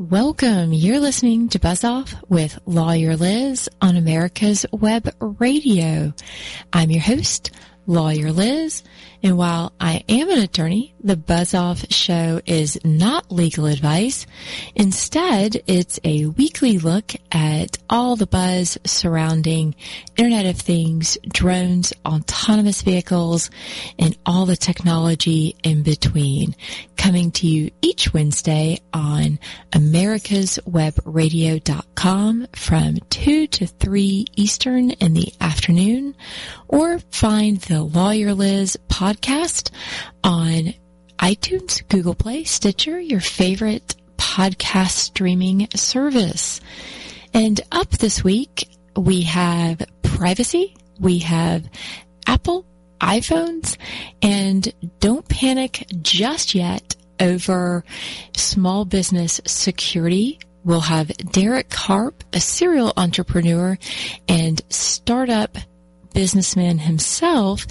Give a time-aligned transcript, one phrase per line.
[0.00, 0.72] Welcome.
[0.72, 6.14] You're listening to Buzz Off with Lawyer Liz on America's Web Radio.
[6.72, 7.50] I'm your host,
[7.86, 8.82] Lawyer Liz,
[9.22, 14.26] and while I am an attorney, the Buzz Off show is not legal advice.
[14.74, 19.74] Instead, it's a weekly look at all the buzz surrounding
[20.16, 23.50] Internet of Things, drones, autonomous vehicles,
[23.98, 26.54] and all the technology in between.
[26.96, 29.38] Coming to you each Wednesday on
[29.72, 36.14] americaswebradio.com from 2 to 3 Eastern in the afternoon,
[36.68, 39.70] or find the Lawyer Liz podcast
[40.22, 40.74] on
[41.20, 46.60] iTunes, Google Play, Stitcher, your favorite podcast streaming service.
[47.34, 51.68] And up this week, we have privacy, we have
[52.26, 52.64] Apple
[53.00, 53.76] iPhones,
[54.22, 57.84] and don't panic just yet over
[58.34, 60.38] small business security.
[60.64, 63.78] We'll have Derek Harp, a serial entrepreneur
[64.26, 65.58] and startup
[66.14, 67.66] businessman himself,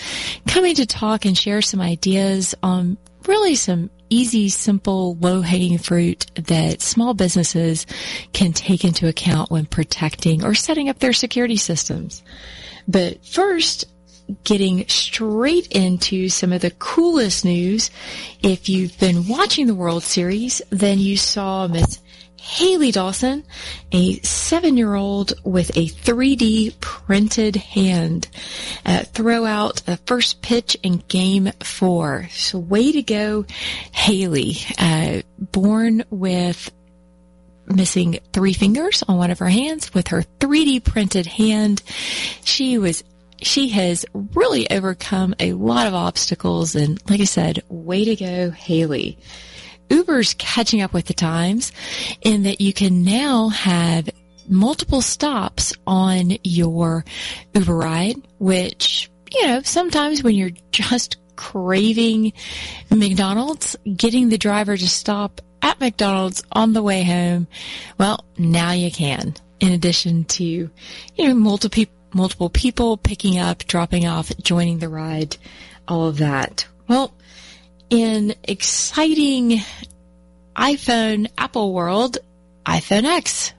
[0.48, 2.98] coming to talk and share some ideas on
[3.30, 7.86] really some easy, simple, low hanging fruit that small businesses
[8.34, 12.24] can take into account when protecting or setting up their security systems.
[12.88, 13.86] But first,
[14.44, 17.90] getting straight into some of the coolest news.
[18.44, 22.00] If you've been watching the World Series, then you saw Miss
[22.40, 23.44] Haley Dawson,
[23.92, 28.28] a seven-year-old with a 3D printed hand,
[28.86, 32.28] uh, throw out the first pitch in Game Four.
[32.32, 33.46] So, way to go,
[33.92, 34.58] Haley!
[34.78, 36.72] Uh, born with
[37.68, 41.82] missing three fingers on one of her hands with her 3D printed hand.
[42.44, 43.04] She was
[43.42, 48.52] she has really overcome a lot of obstacles and like I said, way to go,
[48.52, 49.18] Haley.
[49.90, 51.72] Uber's catching up with the times
[52.22, 54.10] in that you can now have
[54.48, 57.06] multiple stops on your
[57.54, 62.34] Uber ride, which, you know, sometimes when you're just craving
[62.90, 67.48] McDonald's, getting the driver to stop at McDonald's on the way home,
[67.98, 69.36] well, now you can.
[69.60, 70.70] In addition to, you
[71.18, 75.38] know, multiple multiple people picking up, dropping off, joining the ride,
[75.88, 76.68] all of that.
[76.88, 77.14] Well,
[77.90, 79.62] in exciting
[80.56, 82.18] iPhone Apple world,
[82.66, 83.54] iPhone X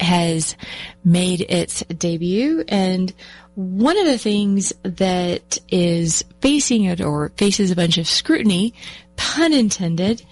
[0.00, 0.56] has
[1.04, 3.12] made its debut and
[3.54, 8.74] one of the things that is facing it or faces a bunch of scrutiny,
[9.16, 10.24] pun intended,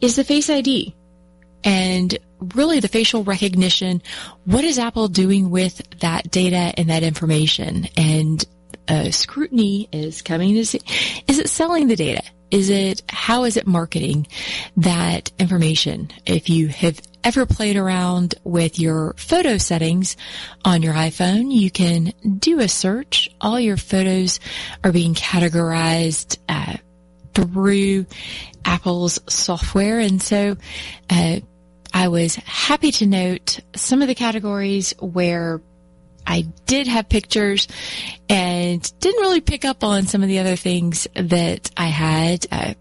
[0.00, 0.94] is the Face ID.
[1.64, 2.16] And
[2.54, 4.00] really the facial recognition.
[4.44, 7.88] What is Apple doing with that data and that information?
[7.96, 8.44] And
[8.86, 10.80] uh, scrutiny is coming to see,
[11.26, 12.22] is it selling the data?
[12.50, 14.26] Is it, how is it marketing
[14.76, 16.10] that information?
[16.26, 20.16] If you have ever played around with your photo settings
[20.64, 23.28] on your iPhone, you can do a search.
[23.40, 24.40] All your photos
[24.82, 26.76] are being categorized uh,
[27.34, 28.06] through
[28.64, 30.00] Apple's software.
[30.00, 30.56] And so,
[31.10, 31.40] uh,
[31.92, 35.60] I was happy to note some of the categories where
[36.28, 37.66] I did have pictures
[38.28, 42.46] and didn't really pick up on some of the other things that I had.
[42.52, 42.74] Uh,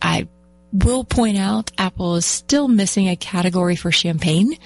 [0.00, 0.28] I
[0.72, 4.56] will point out Apple is still missing a category for champagne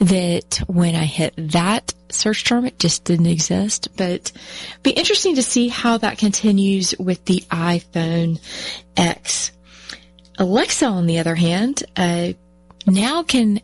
[0.00, 4.32] that when I hit that search term, it just didn't exist, but
[4.82, 8.38] be interesting to see how that continues with the iPhone
[8.98, 9.52] X.
[10.38, 12.32] Alexa, on the other hand, uh,
[12.86, 13.60] now can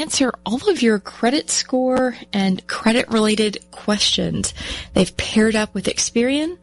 [0.00, 4.54] answer all of your credit score and credit related questions.
[4.92, 6.58] They've paired up with Experian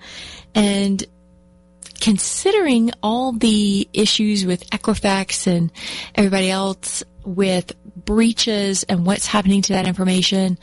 [0.56, 1.04] and
[2.00, 5.72] considering all the issues with Equifax and
[6.16, 10.58] everybody else with breaches and what's happening to that information,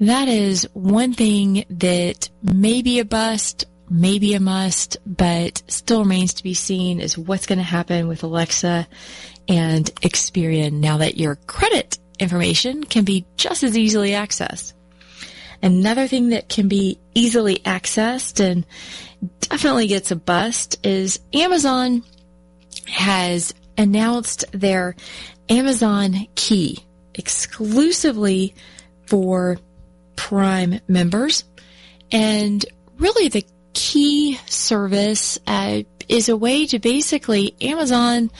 [0.00, 6.34] that is one thing that may be a bust, maybe a must, but still remains
[6.34, 8.86] to be seen is what's going to happen with Alexa
[9.48, 14.72] and Experian now that your credit information can be just as easily accessed.
[15.62, 18.66] Another thing that can be easily accessed and
[19.40, 22.02] definitely gets a bust is Amazon
[22.86, 24.94] has announced their
[25.48, 26.78] Amazon key
[27.14, 28.54] exclusively
[29.06, 29.58] for
[30.16, 31.44] Prime members.
[32.12, 32.64] And
[32.98, 38.30] really the key service uh, is a way to basically Amazon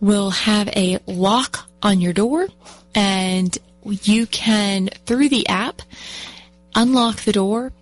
[0.00, 2.48] will have a lock on your door
[2.94, 5.82] and you can, through the app,
[6.74, 7.72] unlock the door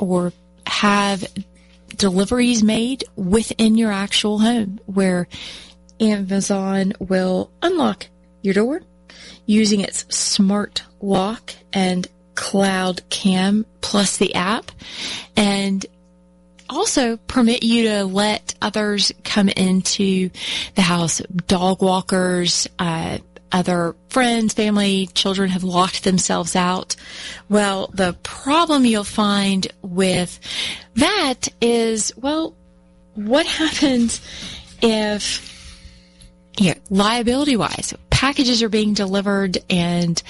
[0.00, 0.32] or
[0.66, 1.24] have
[1.96, 5.28] deliveries made within your actual home where
[6.00, 8.06] Amazon will unlock
[8.42, 8.82] your door
[9.46, 14.70] using its smart lock and cloud cam plus the app.
[15.36, 15.84] And
[16.72, 20.30] also permit you to let others come into
[20.74, 21.20] the house.
[21.46, 23.18] Dog walkers, uh,
[23.52, 26.96] other friends, family, children have locked themselves out.
[27.48, 30.40] Well, the problem you'll find with
[30.94, 32.54] that is, well,
[33.14, 34.20] what happens
[34.80, 35.78] if,
[36.58, 40.22] you know, liability wise, packages are being delivered and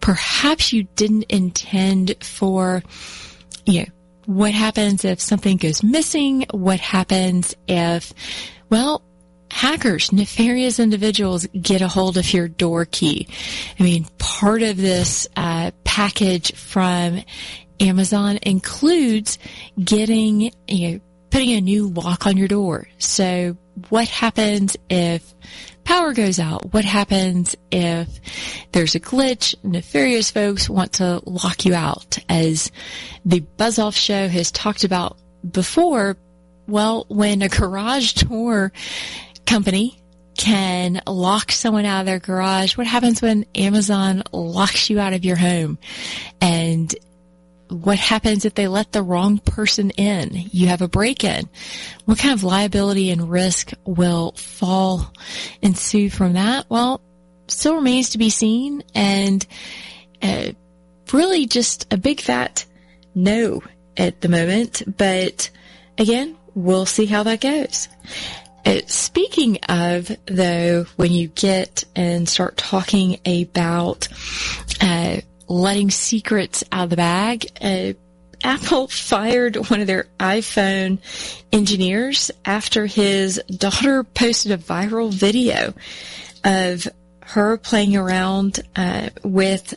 [0.00, 2.82] perhaps you didn't intend for,
[3.66, 3.86] you know,
[4.28, 6.44] what happens if something goes missing?
[6.50, 8.12] What happens if,
[8.68, 9.02] well,
[9.50, 13.26] hackers, nefarious individuals get a hold of your door key?
[13.80, 17.22] I mean, part of this uh, package from
[17.80, 19.38] Amazon includes
[19.82, 22.86] getting, you know, putting a new lock on your door.
[22.98, 23.56] So
[23.88, 25.34] what happens if
[25.88, 26.74] power goes out?
[26.74, 28.08] What happens if
[28.72, 29.54] there's a glitch?
[29.64, 32.18] Nefarious folks want to lock you out.
[32.28, 32.70] As
[33.24, 35.16] the Buzz Off show has talked about
[35.50, 36.18] before,
[36.66, 38.70] well, when a garage door
[39.46, 39.98] company
[40.36, 45.24] can lock someone out of their garage, what happens when Amazon locks you out of
[45.24, 45.78] your home?
[46.42, 46.94] And
[47.70, 50.30] what happens if they let the wrong person in?
[50.32, 51.48] You have a break-in.
[52.04, 55.12] What kind of liability and risk will fall
[55.62, 56.66] ensue from that?
[56.68, 57.00] Well,
[57.46, 59.46] still remains to be seen and
[60.22, 60.52] uh,
[61.12, 62.64] really just a big fat
[63.14, 63.62] no
[63.96, 64.82] at the moment.
[64.96, 65.50] But
[65.96, 67.88] again, we'll see how that goes.
[68.64, 74.08] Uh, speaking of, though, when you get and start talking about
[74.80, 75.18] uh,
[75.48, 77.46] letting secrets out of the bag.
[77.60, 77.92] Uh,
[78.44, 80.98] Apple fired one of their iPhone
[81.52, 85.74] engineers after his daughter posted a viral video
[86.44, 86.86] of
[87.22, 89.74] her playing around uh, with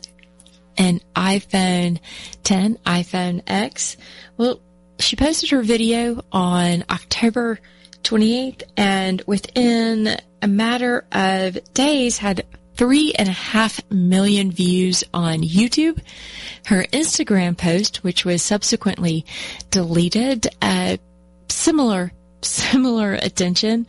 [0.77, 1.99] an iPhone
[2.43, 3.97] 10, iPhone X.
[4.37, 4.61] Well,
[4.99, 7.59] she posted her video on October
[8.03, 12.45] 28th and within a matter of days had
[12.81, 16.01] three and a half million views on YouTube.
[16.65, 19.23] Her Instagram post, which was subsequently
[19.69, 20.97] deleted, uh,
[21.47, 22.11] similar
[22.41, 23.85] similar attention.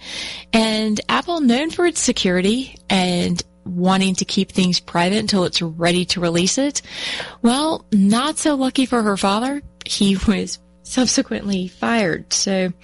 [0.53, 6.05] And Apple, known for its security and wanting to keep things private until it's ready
[6.05, 6.83] to release it,
[7.41, 9.63] well, not so lucky for her father.
[9.87, 12.31] He was subsequently fired.
[12.31, 12.75] So,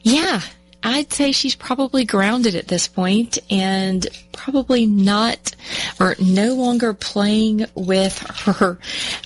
[0.00, 0.40] yeah,
[0.82, 5.54] I'd say she's probably grounded at this point and probably not
[5.98, 8.78] or no longer playing with her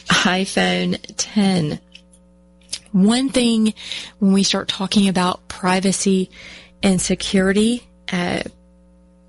[0.09, 1.79] iPhone 10.
[2.93, 3.75] One thing
[4.19, 6.31] when we start talking about privacy
[6.83, 8.43] and security, uh,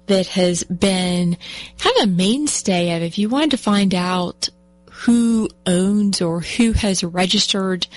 [0.07, 1.37] that has been
[1.79, 4.49] kind of a mainstay of if you wanted to find out
[4.91, 7.87] who owns or who has registered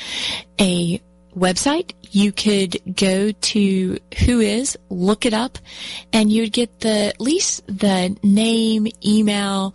[0.61, 1.01] a
[1.39, 5.59] website, you could go to Whois, look it up,
[6.13, 9.75] and you'd get the at least the name, email,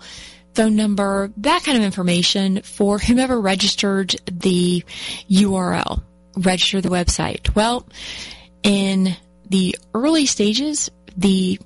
[0.53, 4.83] phone number, that kind of information for whomever registered the
[5.29, 6.03] URL,
[6.37, 7.55] register the website.
[7.55, 7.87] Well,
[8.61, 9.15] in
[9.49, 11.59] the early stages, the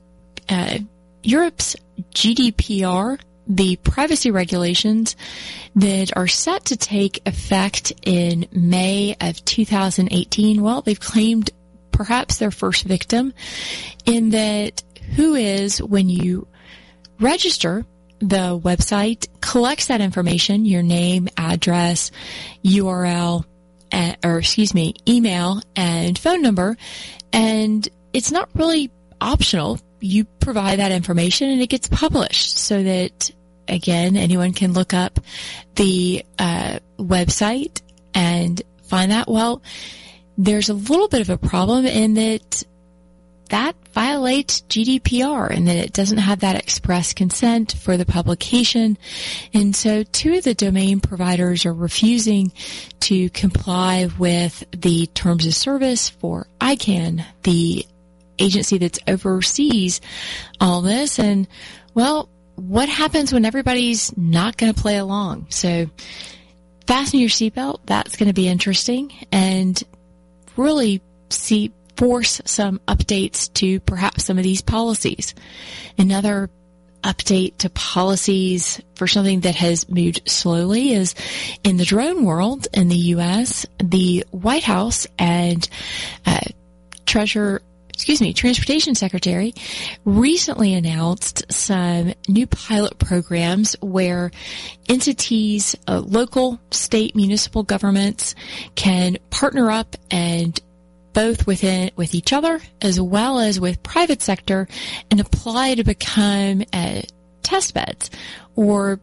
[0.49, 0.79] uh,
[1.23, 1.75] Europe's
[2.13, 5.16] GDPR the privacy regulations
[5.75, 11.49] that are set to take effect in May of 2018, well, they've claimed
[11.92, 13.33] perhaps their first victim
[14.06, 14.83] in that
[15.16, 16.47] Whois when you
[17.19, 17.85] register
[18.19, 22.11] the website, collects that information, your name, address,
[22.63, 23.45] URL,
[23.92, 26.77] uh, or excuse me, email and phone number,
[27.31, 33.31] and it's not really optional you provide that information and it gets published so that
[33.68, 35.19] again anyone can look up
[35.75, 37.81] the uh, website
[38.13, 39.27] and find that.
[39.27, 39.61] Well,
[40.37, 42.63] there's a little bit of a problem in that
[43.49, 48.97] that violates GDPR and that it doesn't have that express consent for the publication.
[49.54, 52.51] And so two of the domain providers are refusing
[53.01, 57.85] to comply with the terms of service for ICANN, the
[58.39, 60.01] agency that's oversees
[60.59, 61.19] all this.
[61.19, 61.47] And
[61.94, 65.47] well, what happens when everybody's not going to play along?
[65.49, 65.87] So
[66.87, 67.81] fasten your seatbelt.
[67.85, 69.81] That's going to be interesting and
[70.56, 75.33] really see force some updates to perhaps some of these policies.
[75.97, 76.49] Another
[77.03, 81.15] update to policies for something that has moved slowly is
[81.63, 85.67] in the drone world in the U.S., the White House and
[86.25, 86.41] uh,
[87.97, 89.56] excuse me, Transportation Secretary
[90.06, 94.30] recently announced some new pilot programs where
[94.87, 98.35] entities, uh, local, state, municipal governments
[98.75, 100.59] can partner up and
[101.13, 104.68] both within with each other as well as with private sector
[105.09, 107.01] and apply to become uh,
[107.42, 108.11] test beds
[108.56, 108.99] or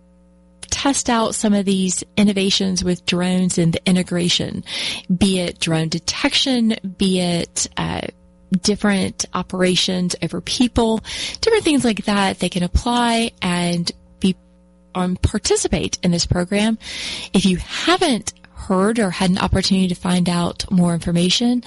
[0.71, 4.63] test out some of these innovations with drones and the integration,
[5.19, 8.03] be it drone detection, be it uh,
[8.55, 11.01] different operations over people,
[11.41, 12.39] different things like that.
[12.39, 14.37] They can apply and be
[14.95, 16.79] um, participate in this program.
[17.33, 21.63] If you haven't heard or had an opportunity to find out more information,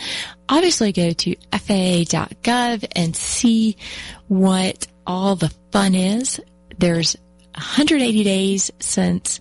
[0.50, 3.78] obviously go to FAA.gov and see
[4.28, 6.42] what all the fun is.
[6.78, 7.16] There's
[7.54, 9.40] 180 days since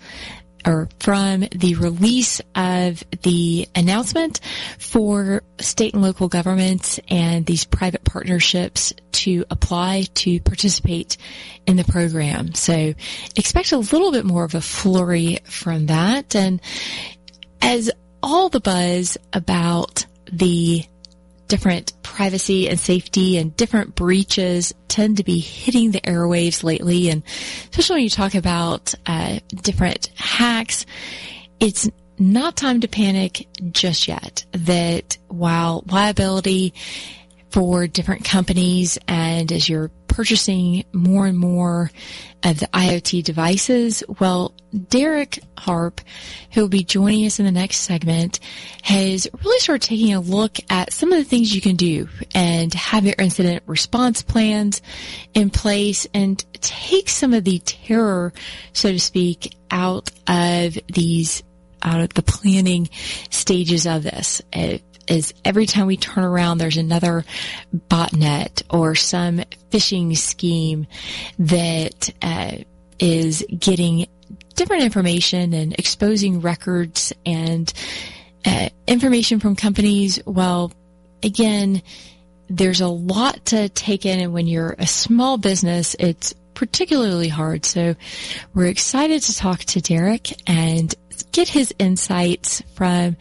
[0.66, 4.40] or from the release of the announcement
[4.78, 11.16] for state and local governments and these private partnerships to apply to participate
[11.66, 12.54] in the program.
[12.54, 12.94] So
[13.36, 16.34] expect a little bit more of a flurry from that.
[16.34, 16.60] And
[17.62, 17.90] as
[18.22, 20.84] all the buzz about the
[21.48, 27.10] different privacy and safety and different breaches tend to be hitting the airwaves lately.
[27.10, 27.22] And
[27.68, 30.86] especially when you talk about uh, different hacks,
[31.60, 34.46] it's not time to panic just yet.
[34.52, 36.72] That while liability
[37.50, 41.90] for different companies and as you're purchasing more and more
[42.42, 44.54] of the IoT devices, well,
[44.88, 46.00] Derek Harp,
[46.52, 48.40] who will be joining us in the next segment,
[48.80, 52.72] has really started taking a look at some of the things you can do and
[52.72, 54.80] have your incident response plans
[55.34, 58.32] in place and take some of the terror,
[58.72, 61.42] so to speak, out of these
[61.82, 62.88] out of the planning
[63.30, 64.40] stages of this.
[64.52, 67.24] Uh, is every time we turn around, there's another
[67.74, 70.86] botnet or some phishing scheme
[71.38, 72.52] that uh,
[72.98, 74.06] is getting
[74.54, 77.72] different information and exposing records and
[78.44, 80.20] uh, information from companies.
[80.24, 80.72] Well,
[81.22, 81.82] again,
[82.48, 87.64] there's a lot to take in, and when you're a small business, it's particularly hard.
[87.64, 87.94] So
[88.54, 90.94] we're excited to talk to Derek and
[91.36, 93.14] get his insights from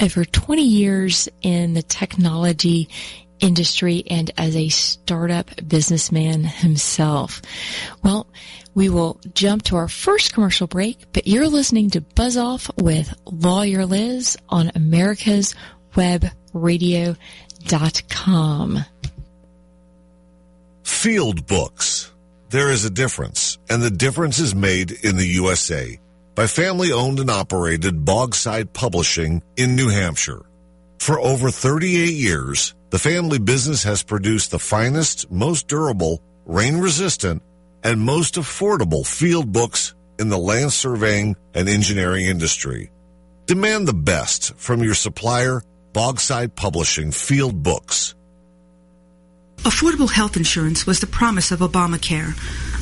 [0.00, 2.88] over 20 years in the technology
[3.40, 7.42] industry and as a startup businessman himself.
[8.04, 8.28] Well,
[8.76, 13.12] we will jump to our first commercial break, but you're listening to Buzz Off with
[13.24, 15.56] Lawyer Liz on America's
[15.96, 17.18] Web Radio.com.
[20.84, 22.12] Field books.
[22.50, 25.98] There is a difference, and the difference is made in the USA
[26.36, 30.44] by family owned and operated Bogside Publishing in New Hampshire.
[31.00, 37.42] For over 38 years, the family business has produced the finest, most durable, rain resistant,
[37.82, 42.90] and most affordable field books in the land surveying and engineering industry.
[43.46, 45.62] Demand the best from your supplier,
[45.92, 48.14] Bogside Publishing Field Books.
[49.58, 52.34] Affordable health insurance was the promise of Obamacare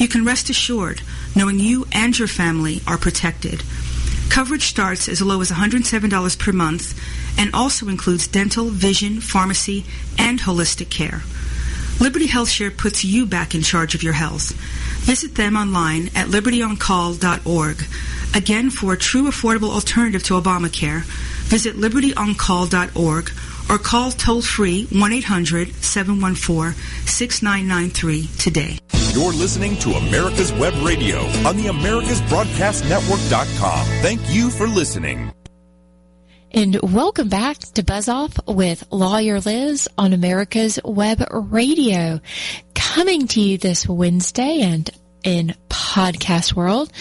[0.00, 1.02] you can rest assured
[1.36, 3.62] knowing you and your family are protected.
[4.30, 6.98] Coverage starts as low as $107 per month
[7.38, 9.84] and also includes dental, vision, pharmacy,
[10.18, 11.22] and holistic care.
[12.00, 14.52] Liberty HealthShare puts you back in charge of your health.
[15.00, 17.84] Visit them online at libertyoncall.org.
[18.34, 21.02] Again, for a true affordable alternative to Obamacare,
[21.44, 23.30] visit libertyoncall.org
[23.70, 26.74] or call toll free 1 800 714
[27.06, 28.76] 6993 today.
[29.12, 33.86] You're listening to America's Web Radio on the AmericasBroadcastNetwork.com.
[34.02, 35.32] Thank you for listening.
[36.52, 42.20] And welcome back to Buzz Off with Lawyer Liz on America's Web Radio.
[42.74, 44.90] Coming to you this Wednesday and
[45.22, 46.92] in podcast world.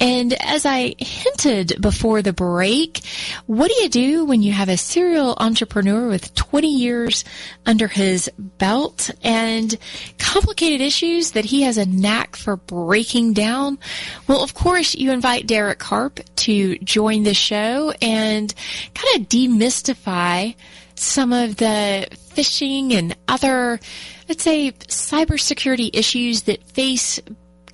[0.00, 3.00] And as I hinted before the break,
[3.46, 7.24] what do you do when you have a serial entrepreneur with 20 years
[7.64, 9.76] under his belt and
[10.18, 13.78] complicated issues that he has a knack for breaking down?
[14.26, 18.52] Well, of course, you invite Derek Harp to join the show and
[18.94, 20.54] kind of demystify
[20.96, 23.80] some of the phishing and other,
[24.28, 27.20] let's say, cybersecurity issues that face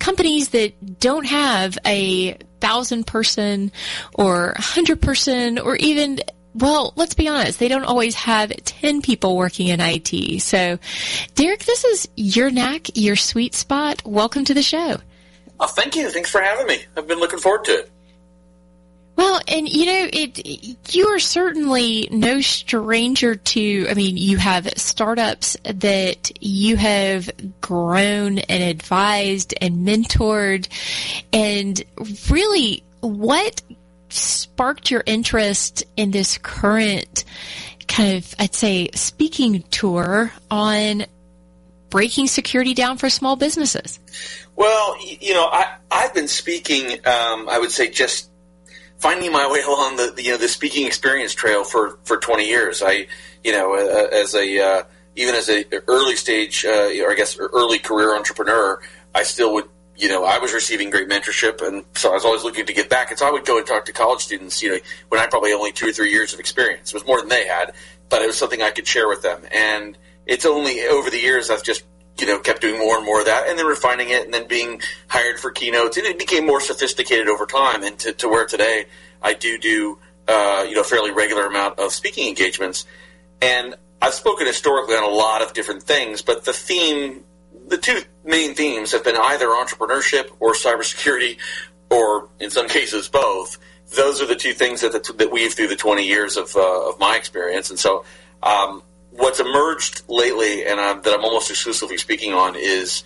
[0.01, 3.71] companies that don't have a thousand person
[4.15, 6.19] or hundred person or even
[6.53, 10.43] well, let's be honest, they don't always have 10 people working in IT.
[10.43, 10.79] So,
[11.37, 14.03] Derek, this is your knack, your sweet spot.
[14.05, 14.97] Welcome to the show.
[15.61, 16.11] Oh, thank you.
[16.11, 16.85] Thanks for having me.
[16.97, 17.91] I've been looking forward to it.
[19.17, 23.87] Well, and you know, it you are certainly no stranger to.
[23.91, 30.69] I mean, you have startups that you have grown and advised and mentored,
[31.33, 31.83] and
[32.31, 33.61] really, what
[34.09, 37.25] sparked your interest in this current
[37.89, 41.05] kind of, I'd say, speaking tour on
[41.91, 43.99] breaking security down for small businesses?
[44.57, 46.93] Well, you know, I I've been speaking.
[47.07, 48.30] Um, I would say just
[49.01, 52.47] finding my way along the, the, you know the speaking experience trail for for 20
[52.47, 52.83] years.
[52.83, 53.07] I
[53.43, 54.83] you know uh, as a uh,
[55.17, 58.81] even as a early stage uh, or I guess early career entrepreneur,
[59.15, 62.45] I still would you know I was receiving great mentorship, and so I was always
[62.45, 63.11] looking to get back.
[63.11, 64.63] And so I would go and talk to college students.
[64.63, 64.79] You know,
[65.09, 67.47] when I probably only two or three years of experience, it was more than they
[67.47, 67.73] had,
[68.09, 69.43] but it was something I could share with them.
[69.51, 71.85] And it's only over the years I've just
[72.21, 74.47] you know, kept doing more and more of that, and then refining it, and then
[74.47, 78.47] being hired for keynotes, and it became more sophisticated over time, and to, to where
[78.47, 78.87] today
[79.23, 79.99] I do do
[80.29, 82.87] uh, you know fairly regular amount of speaking engagements,
[83.41, 87.25] and I've spoken historically on a lot of different things, but the theme,
[87.67, 91.39] the two main themes have been either entrepreneurship or cybersecurity,
[91.91, 93.59] or in some cases both.
[93.95, 96.89] Those are the two things that the, that weave through the 20 years of, uh,
[96.89, 98.05] of my experience, and so
[98.43, 103.05] um, what's emerged lately, and I'm, that I'm almost exclusively speaking on, is,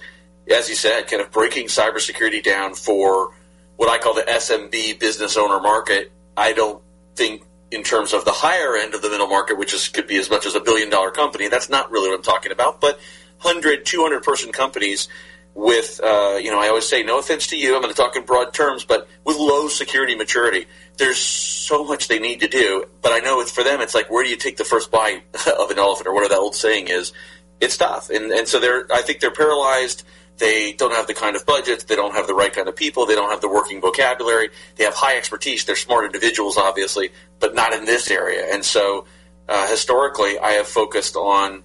[0.50, 3.32] as you said, kind of breaking cybersecurity down for
[3.76, 6.12] what I call the SMB business owner market.
[6.37, 6.82] I don't
[7.16, 10.16] think in terms of the higher end of the middle market, which is could be
[10.16, 11.49] as much as a billion dollar company.
[11.49, 12.99] That's not really what I'm talking about, but
[13.42, 15.08] 100, 200 person companies
[15.54, 18.16] with, uh, you know, I always say, no offense to you, I'm going to talk
[18.16, 20.66] in broad terms, but with low security maturity.
[20.96, 23.80] There's so much they need to do, but I know it's for them.
[23.80, 25.23] It's like, where do you take the first bite
[25.58, 27.12] of an elephant, or whatever that old saying is?
[27.60, 28.86] It's tough, and and so they're.
[28.93, 30.02] I think they're paralyzed.
[30.38, 31.84] They don't have the kind of budgets.
[31.84, 33.06] They don't have the right kind of people.
[33.06, 34.50] They don't have the working vocabulary.
[34.76, 35.64] They have high expertise.
[35.64, 38.52] They're smart individuals, obviously, but not in this area.
[38.52, 39.06] And so,
[39.49, 41.62] uh, historically, I have focused on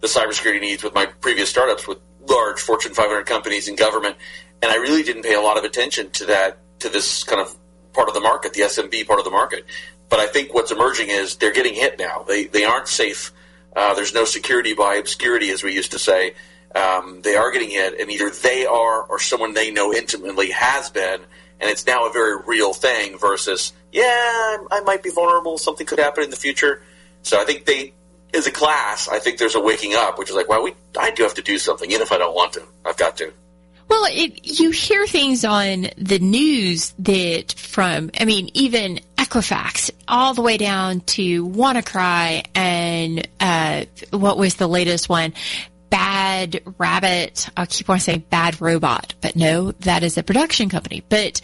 [0.00, 1.98] the cybersecurity needs with my previous startups with
[2.30, 4.16] large Fortune 500 companies and government,
[4.62, 7.54] and I really didn't pay a lot of attention to that to this kind of
[7.92, 9.66] part of the market, the SMB part of the market.
[10.08, 12.24] But I think what's emerging is they're getting hit now.
[12.26, 13.32] They they aren't safe.
[13.74, 16.34] Uh, there's no security by obscurity, as we used to say.
[16.74, 20.90] Um, they are getting hit, and either they are or someone they know intimately has
[20.90, 21.20] been,
[21.60, 23.18] and it's now a very real thing.
[23.18, 25.58] Versus, yeah, I might be vulnerable.
[25.58, 26.82] Something could happen in the future.
[27.22, 27.92] So I think they
[28.34, 31.10] as a class, I think there's a waking up, which is like, well, we, I
[31.10, 32.62] do have to do something, even if I don't want to.
[32.84, 33.32] I've got to.
[33.88, 40.32] Well, it, you hear things on the news that from, I mean, even Equifax all
[40.32, 45.34] the way down to WannaCry and, uh, what was the latest one?
[45.90, 47.48] Bad Rabbit.
[47.56, 51.02] I keep on saying Bad Robot, but no, that is a production company.
[51.08, 51.40] But,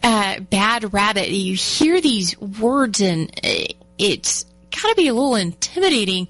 [0.00, 3.72] uh, Bad Rabbit, you hear these words and uh,
[4.78, 6.28] it's gotta be a little intimidating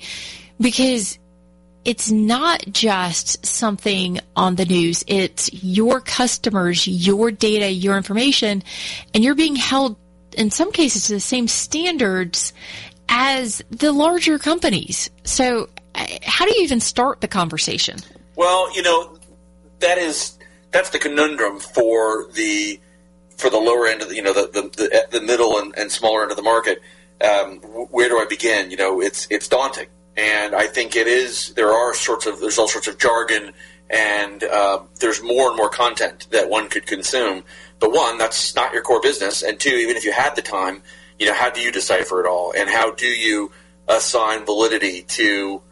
[0.59, 1.19] because
[1.85, 5.05] it's not just something on the news.
[5.07, 8.63] It's your customers, your data, your information,
[9.13, 9.97] and you're being held
[10.35, 12.55] in some cases to the same standards
[13.11, 15.11] as the larger companies.
[15.25, 17.99] So uh, how do you even start the conversation?
[18.35, 19.19] Well, you know,
[19.81, 20.39] that is,
[20.71, 22.81] that's the conundrum for the,
[23.37, 25.93] for the lower end of the, you know, the, the, the, the middle and, and
[25.93, 26.81] smaller end of the market
[27.21, 27.57] um,
[27.91, 28.71] where do I begin?
[28.71, 31.53] You know, it's it's daunting, and I think it is.
[31.55, 33.53] There are sorts of there's all sorts of jargon,
[33.91, 37.45] and uh, there's more and more content that one could consume.
[37.81, 40.83] But one, that's not your core business, and two, even if you had the time,
[41.19, 43.53] you know, how do you decipher it all, and how do you
[43.89, 45.63] assign validity to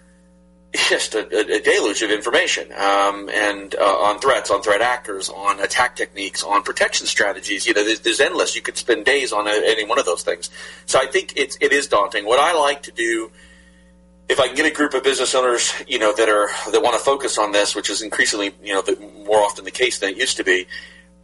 [0.76, 5.60] just a, a, deluge of information um, and uh, on threats, on threat actors, on
[5.60, 7.66] attack techniques, on protection strategies.
[7.66, 8.54] You know, there's, there's endless.
[8.54, 10.50] You could spend days on a, any one of those things.
[10.86, 12.24] So I think it's it is daunting.
[12.24, 13.30] What I like to do,
[14.28, 16.96] if I can get a group of business owners, you know, that are that want
[16.96, 20.10] to focus on this, which is increasingly, you know, the, more often the case than
[20.10, 20.66] it used to be,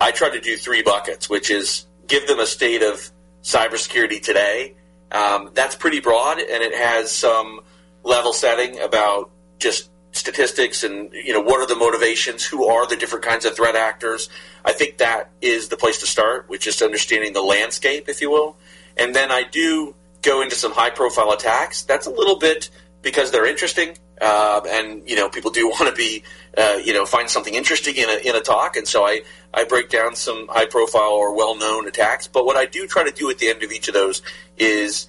[0.00, 3.10] I try to do three buckets, which is give them a state of
[3.42, 4.74] cybersecurity today.
[5.10, 7.60] Um, that's pretty broad, and it has some
[8.02, 9.30] level setting about
[9.62, 13.56] just statistics and you know what are the motivations who are the different kinds of
[13.56, 14.28] threat actors.
[14.64, 18.30] I think that is the place to start with just understanding the landscape if you
[18.30, 18.56] will.
[18.96, 22.70] And then i do go into some high profile attacks, that's a little bit
[23.02, 26.22] because they're interesting, uh, and you know people do want to be
[26.56, 29.22] uh, you know find something interesting in a in a talk, and so I
[29.52, 32.26] I break down some high profile or well known attacks.
[32.26, 34.22] But what I do try to do at the end of each of those
[34.56, 35.08] is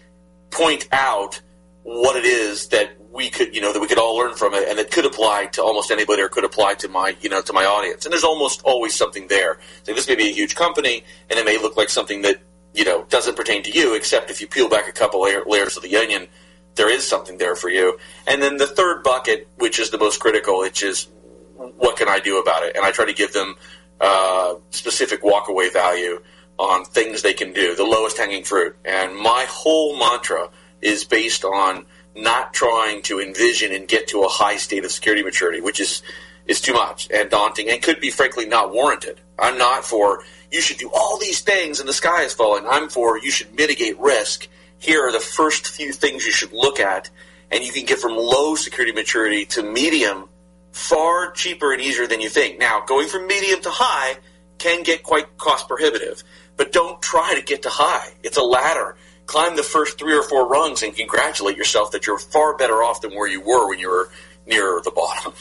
[0.50, 1.42] point out
[1.84, 4.67] what it is that we could, you know, that we could all learn from it,
[4.67, 7.54] and it could apply to almost anybody, or could apply to my, you know, to
[7.54, 8.06] my audience.
[8.06, 9.60] And there's almost always something there.
[9.84, 12.41] So this may be a huge company, and it may look like something that
[12.73, 15.78] you know doesn't pertain to you, except if you peel back a couple layer, layers
[15.78, 16.28] of the onion,
[16.73, 17.99] there is something there for you.
[18.28, 21.08] And then the third bucket, which is the most critical, which is
[21.56, 22.76] what can I do about it?
[22.76, 23.56] And I try to give them
[24.02, 26.21] uh, specific walkaway value
[26.58, 28.76] on things they can do, the lowest hanging fruit.
[28.84, 30.49] And my whole mantra
[30.82, 35.23] is based on not trying to envision and get to a high state of security
[35.23, 36.04] maturity, which is
[36.45, 39.19] is too much and daunting and could be frankly not warranted.
[39.39, 42.65] I'm not for you should do all these things and the sky is falling.
[42.67, 44.47] I'm for you should mitigate risk.
[44.78, 47.10] Here are the first few things you should look at,
[47.49, 50.28] and you can get from low security maturity to medium
[50.73, 52.60] far cheaper and easier than you think.
[52.60, 54.17] Now, going from medium to high
[54.58, 56.23] can get quite cost prohibitive,
[56.58, 58.10] but don't try to get to high.
[58.23, 62.19] It's a ladder climb the first three or four rungs and congratulate yourself that you're
[62.19, 64.09] far better off than where you were when you were
[64.45, 65.33] near the bottom.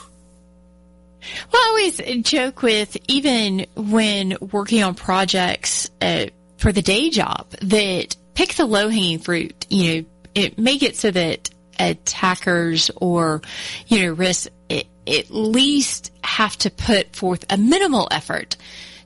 [1.52, 6.26] Well, I always joke with even when working on projects uh,
[6.58, 9.66] for the day job that pick the low hanging fruit.
[9.68, 13.42] You know, it, make it so that attackers or
[13.86, 18.56] you know risks at least have to put forth a minimal effort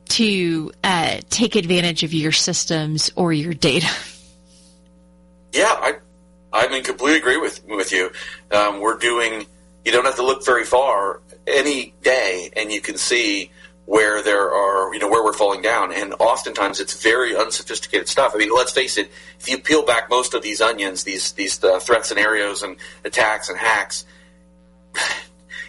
[0.09, 3.89] to uh, take advantage of your systems or your data.
[5.57, 5.95] Yeah, I,
[6.53, 8.11] I'm in complete agree with with you.
[8.51, 9.47] Um, we're doing.
[9.87, 13.51] You don't have to look very far any day, and you can see
[13.87, 15.93] where there are, you know, where we're falling down.
[15.93, 18.33] And oftentimes, it's very unsophisticated stuff.
[18.35, 19.11] I mean, let's face it.
[19.41, 23.49] If you peel back most of these onions, these these uh, threat scenarios and attacks
[23.49, 24.05] and hacks,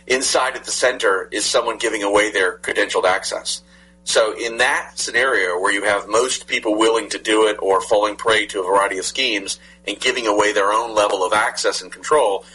[0.07, 3.61] inside at the center is someone giving away their credentialed access.
[4.07, 8.15] So in that scenario where you have most people willing to do it or falling
[8.15, 11.91] prey to a variety of schemes and giving away their own level of access and
[11.91, 12.45] control,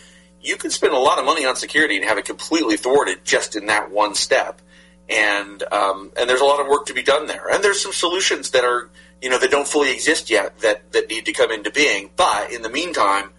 [0.40, 3.56] you can spend a lot of money on security and have it completely thwarted just
[3.56, 4.60] in that one step.
[5.08, 7.48] And um, and there's a lot of work to be done there.
[7.48, 8.88] And there's some solutions that are
[9.20, 12.10] you know that don't fully exist yet that that need to come into being.
[12.16, 13.30] But in the meantime,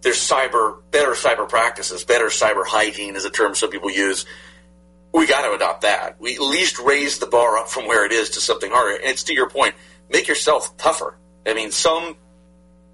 [0.00, 4.24] there's cyber better cyber practices, better cyber hygiene is a term some people use
[5.14, 6.20] we got to adopt that.
[6.20, 8.96] We at least raise the bar up from where it is to something harder.
[8.96, 9.76] And it's to your point,
[10.10, 11.16] make yourself tougher.
[11.46, 12.16] I mean, some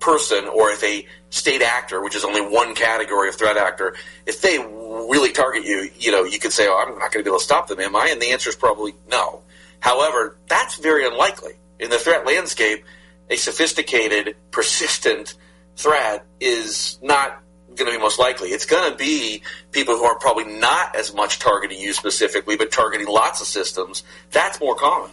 [0.00, 3.94] person or if a state actor, which is only one category of threat actor,
[4.26, 7.24] if they really target you, you know, you could say, "Oh, I'm not going to
[7.24, 9.42] be able to stop them, am I?" And the answer is probably no.
[9.78, 12.84] However, that's very unlikely in the threat landscape.
[13.28, 15.34] A sophisticated, persistent
[15.76, 17.40] threat is not
[17.76, 18.48] going to be most likely.
[18.50, 22.72] It's going to be people who are probably not as much targeting you specifically, but
[22.72, 24.02] targeting lots of systems.
[24.32, 25.10] That's more common.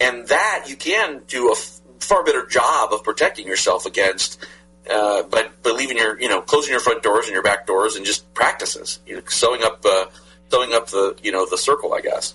[0.00, 1.56] And that you can do a
[2.04, 4.44] far better job of protecting yourself against,
[4.90, 7.96] uh, but, but leaving your, you know, closing your front doors and your back doors
[7.96, 10.06] and just practices, you know, sewing up, uh,
[10.50, 12.34] sewing up the, you know, the circle, I guess.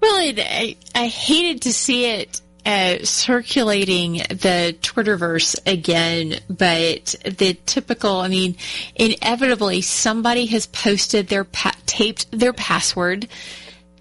[0.00, 8.16] Well, I, I hated to see it uh, circulating the Twitterverse again, but the typical,
[8.16, 8.56] I mean,
[8.96, 13.28] inevitably somebody has posted their, pa- taped their password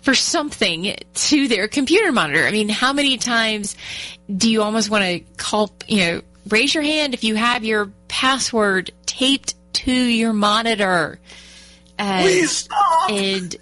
[0.02, 2.46] for something to their computer monitor.
[2.46, 3.76] I mean, how many times
[4.38, 7.92] do you almost want to call, you know, raise your hand if you have your
[8.08, 11.20] password taped to your monitor?
[12.00, 13.10] Uh, Please stop.
[13.12, 13.56] And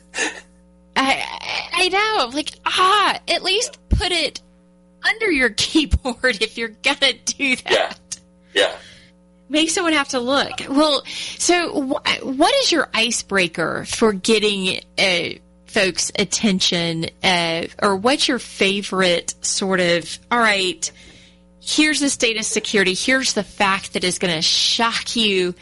[0.95, 4.41] I, I know, like, ah, at least put it
[5.07, 7.69] under your keyboard if you're gonna do that.
[7.71, 7.93] Yeah.
[8.53, 8.75] Yeah.
[9.51, 10.51] Make someone have to look.
[10.69, 18.27] Well, so wh- what is your icebreaker for getting uh, folks' attention, uh, or what's
[18.27, 20.19] your favorite sort of?
[20.31, 20.91] All right,
[21.61, 22.93] here's the state of security.
[22.93, 25.55] Here's the fact that is going to shock you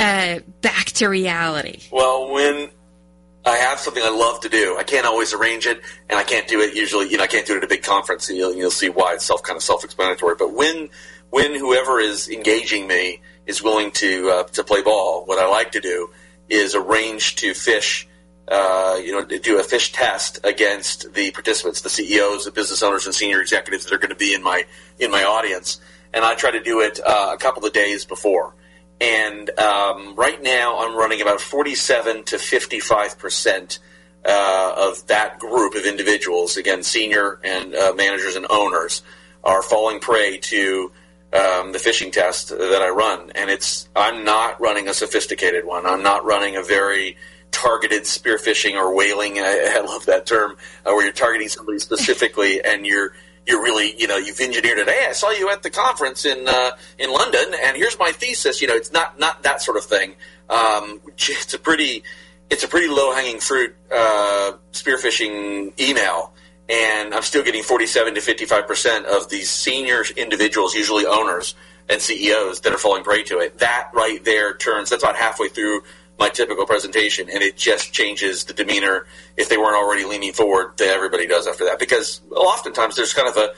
[0.00, 1.82] uh, back to reality.
[1.90, 2.70] Well, when
[3.48, 4.76] I have something I love to do.
[4.78, 7.08] I can't always arrange it, and I can't do it usually.
[7.08, 8.28] You know, I can't do it at a big conference.
[8.28, 10.34] And you'll, you'll see why it's self kind of self explanatory.
[10.38, 10.90] But when
[11.30, 15.72] when whoever is engaging me is willing to uh, to play ball, what I like
[15.72, 16.10] to do
[16.48, 18.04] is arrange to phish.
[18.50, 23.04] Uh, you know, do a phish test against the participants, the CEOs, the business owners,
[23.04, 24.64] and senior executives that are going to be in my
[24.98, 25.80] in my audience,
[26.14, 28.54] and I try to do it uh, a couple of days before.
[29.00, 33.78] And um, right now I'm running about 47 to 55 percent
[34.24, 39.02] uh, of that group of individuals, again, senior and uh, managers and owners,
[39.44, 40.90] are falling prey to
[41.32, 45.84] um, the phishing test that I run, and it's I'm not running a sophisticated one.
[45.84, 47.16] I'm not running a very
[47.50, 49.38] targeted spear phishing or whaling.
[49.38, 50.52] I, I love that term
[50.84, 53.12] uh, where you're targeting somebody specifically, and you're
[53.46, 54.88] you're really you know you've engineered it.
[54.88, 58.60] Hey, I saw you at the conference in uh, in London, and here's my thesis.
[58.60, 60.14] You know, it's not not that sort of thing.
[60.48, 62.04] Um, it's a pretty
[62.50, 66.32] it's a pretty low hanging fruit uh, spear phishing email
[66.68, 71.54] and I'm still getting 47 to 55 percent of these senior individuals, usually owners
[71.88, 73.58] and CEOs, that are falling prey to it.
[73.58, 74.90] That right there turns.
[74.90, 75.82] That's about halfway through
[76.18, 80.76] my typical presentation, and it just changes the demeanor if they weren't already leaning forward
[80.78, 81.78] that everybody does after that.
[81.78, 83.50] Because oftentimes there's kind of a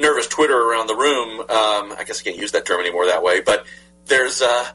[0.00, 1.40] nervous Twitter around the room.
[1.40, 3.66] Um, I guess I can't use that term anymore that way, but
[4.06, 4.42] there's.
[4.42, 4.66] Uh,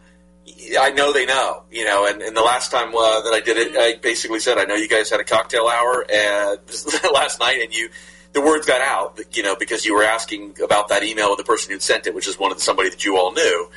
[0.79, 3.57] I know they know, you know, and, and the last time uh, that I did
[3.57, 6.05] it, I basically said, I know you guys had a cocktail hour
[7.13, 7.89] last night, and you,
[8.33, 11.43] the words got out, you know, because you were asking about that email of the
[11.43, 13.69] person who'd sent it, which is one of the, somebody that you all knew.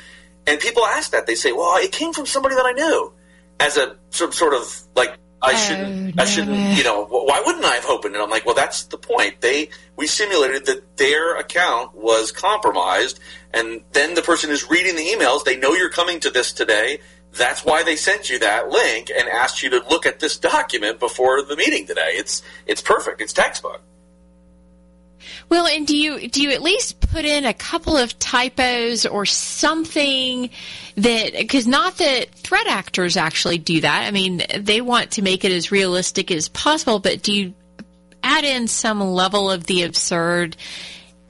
[0.47, 1.27] And people ask that.
[1.27, 3.13] They say, well, it came from somebody that I knew
[3.59, 6.15] as a some sort of like I oh, shouldn't.
[6.15, 6.23] No.
[6.23, 6.77] I shouldn't.
[6.77, 8.21] You know, why wouldn't I have opened it?
[8.21, 9.41] I'm like, well, that's the point.
[9.41, 13.19] They we simulated that their account was compromised,
[13.53, 15.43] and then the person is reading the emails.
[15.43, 16.99] They know you're coming to this today.
[17.33, 20.99] That's why they sent you that link and asked you to look at this document
[20.99, 22.11] before the meeting today.
[22.13, 23.21] It's it's perfect.
[23.21, 23.81] It's textbook.
[25.49, 29.25] Well, and do you do you at least put in a couple of typos or
[29.25, 30.49] something
[30.97, 34.03] that because not that threat actors actually do that.
[34.03, 37.53] I mean, they want to make it as realistic as possible, but do you
[38.23, 40.57] add in some level of the absurd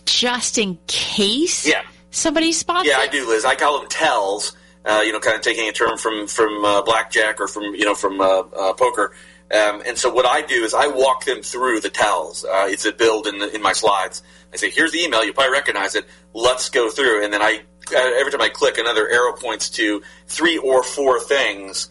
[0.05, 1.67] just in case?
[1.67, 1.83] Yeah.
[2.11, 2.87] Somebody spots.
[2.87, 3.09] Yeah, it?
[3.09, 3.43] I do, Liz.
[3.43, 4.55] I call them tells.
[4.85, 7.85] Uh, you know, kind of taking a term from from uh, blackjack or from you
[7.85, 9.13] know from uh, uh poker
[9.51, 12.43] um, and so what I do is I walk them through the tells.
[12.43, 14.23] Uh, it's a build in, the, in my slides.
[14.51, 15.23] I say, here's the email.
[15.23, 16.05] You probably recognize it.
[16.33, 17.23] Let's go through.
[17.23, 17.61] And then I,
[17.93, 21.89] uh, every time I click, another arrow points to three or four things.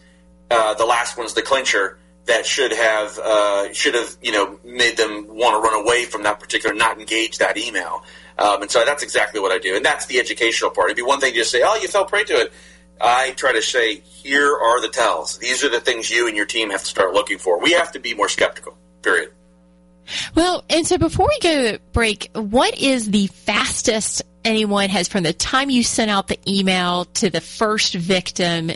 [0.51, 4.97] Uh, the last one's the clincher that should have uh, should have you know made
[4.97, 8.03] them want to run away from that particular, not engage that email.
[8.37, 9.75] Um, and so that's exactly what I do.
[9.75, 10.87] And that's the educational part.
[10.87, 12.53] It'd be one thing to just say, oh, you fell prey to it.
[12.99, 15.37] I try to say, here are the tells.
[15.37, 17.61] These are the things you and your team have to start looking for.
[17.61, 19.31] We have to be more skeptical, period.
[20.35, 25.23] Well, and so before we go to break, what is the fastest anyone has from
[25.23, 28.71] the time you sent out the email to the first victim?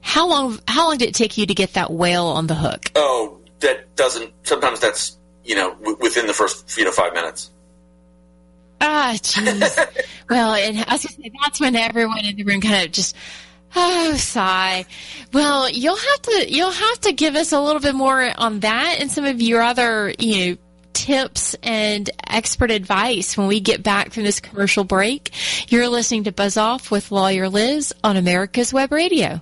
[0.00, 2.90] How long, how long did it take you to get that whale on the hook?
[2.94, 7.50] Oh, that doesn't, sometimes that's, you know, w- within the first, you know, five minutes.
[8.80, 10.04] Ah, jeez.
[10.30, 12.92] well, and I was going to say, that's when everyone in the room kind of
[12.92, 13.16] just,
[13.74, 14.86] Oh, sigh.
[15.32, 18.96] Well, you'll have to you'll have to give us a little bit more on that
[19.00, 20.56] and some of your other you know
[20.92, 25.30] tips and expert advice when we get back from this commercial break.
[25.70, 29.40] You're listening to Buzz Off with Lawyer Liz on America's Web Radio.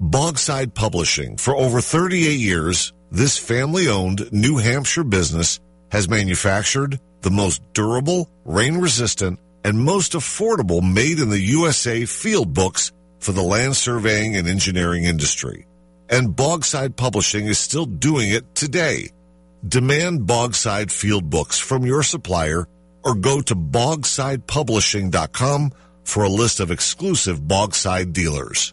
[0.00, 1.36] Bogside Publishing.
[1.36, 8.28] For over 38 years, this family owned New Hampshire business has manufactured the most durable,
[8.44, 14.36] rain resistant, and most affordable made in the USA field books for the land surveying
[14.36, 15.66] and engineering industry.
[16.08, 19.08] And Bogside Publishing is still doing it today.
[19.66, 22.68] Demand Bogside field books from your supplier
[23.02, 25.72] or go to bogsidepublishing.com
[26.04, 28.72] for a list of exclusive Bogside dealers.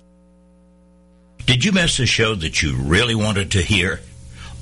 [1.47, 3.99] Did you miss a show that you really wanted to hear?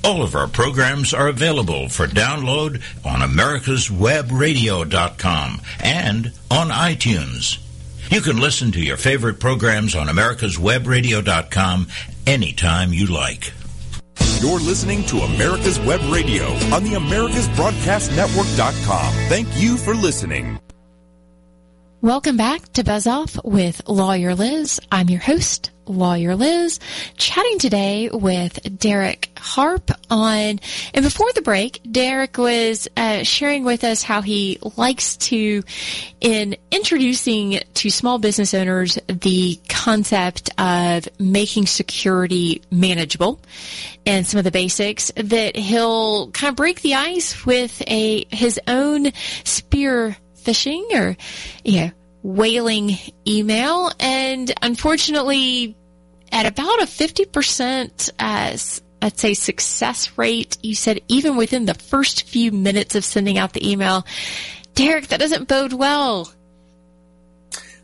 [0.04, 7.58] All of our programs are available for download on americaswebradio.com and on iTunes.
[8.10, 11.86] You can listen to your favorite programs on americaswebradio.com
[12.26, 13.52] anytime you like.
[14.40, 19.14] You're listening to America's Web Radio on the americasbroadcastnetwork.com.
[19.28, 20.58] Thank you for listening.
[22.00, 24.80] Welcome back to Buzz Off with Lawyer Liz.
[24.90, 26.80] I'm your host, Lawyer Liz,
[27.16, 30.60] chatting today with Derek Harp on,
[30.94, 35.62] and before the break, Derek was uh, sharing with us how he likes to,
[36.20, 43.40] in introducing to small business owners the concept of making security manageable
[44.06, 48.60] and some of the basics that he'll kind of break the ice with a, his
[48.66, 49.12] own
[49.44, 51.16] spear phishing or,
[51.64, 51.90] you know,
[52.22, 53.90] whaling email.
[53.98, 55.76] And unfortunately,
[56.30, 58.56] at about a 50%, uh,
[59.02, 63.52] I'd say success rate, you said even within the first few minutes of sending out
[63.52, 64.06] the email,
[64.74, 66.32] Derek, that doesn't bode well.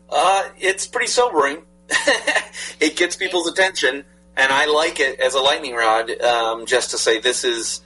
[0.09, 1.61] Uh, it's pretty sobering.
[2.79, 4.03] it gets people's attention,
[4.37, 7.81] and I like it as a lightning rod, um, just to say this is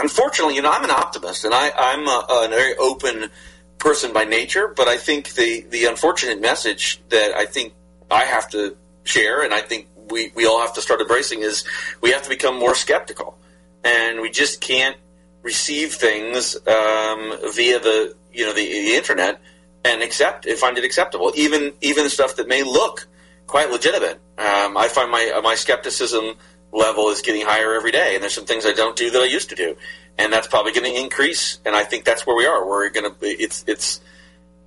[0.00, 3.30] unfortunately, you know, I'm an optimist, and I, am a, a very open
[3.78, 7.74] person by nature, but I think the the unfortunate message that I think
[8.10, 11.64] I have to share, and I think we we all have to start embracing is
[12.00, 13.38] we have to become more skeptical,
[13.84, 14.96] and we just can't
[15.42, 19.40] receive things um, via the you know the, the internet
[19.84, 23.06] and accept and find it acceptable, even even stuff that may look
[23.46, 24.20] quite legitimate.
[24.38, 26.36] Um, I find my my skepticism
[26.72, 29.26] level is getting higher every day, and there's some things I don't do that I
[29.26, 29.76] used to do,
[30.18, 31.58] and that's probably going to increase.
[31.64, 32.66] And I think that's where we are.
[32.66, 34.00] We're going to it's it's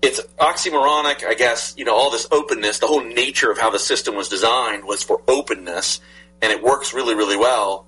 [0.02, 1.74] it's oxymoronic, I guess.
[1.78, 5.04] You know, all this openness, the whole nature of how the system was designed was
[5.04, 6.00] for openness,
[6.42, 7.86] and it works really really well.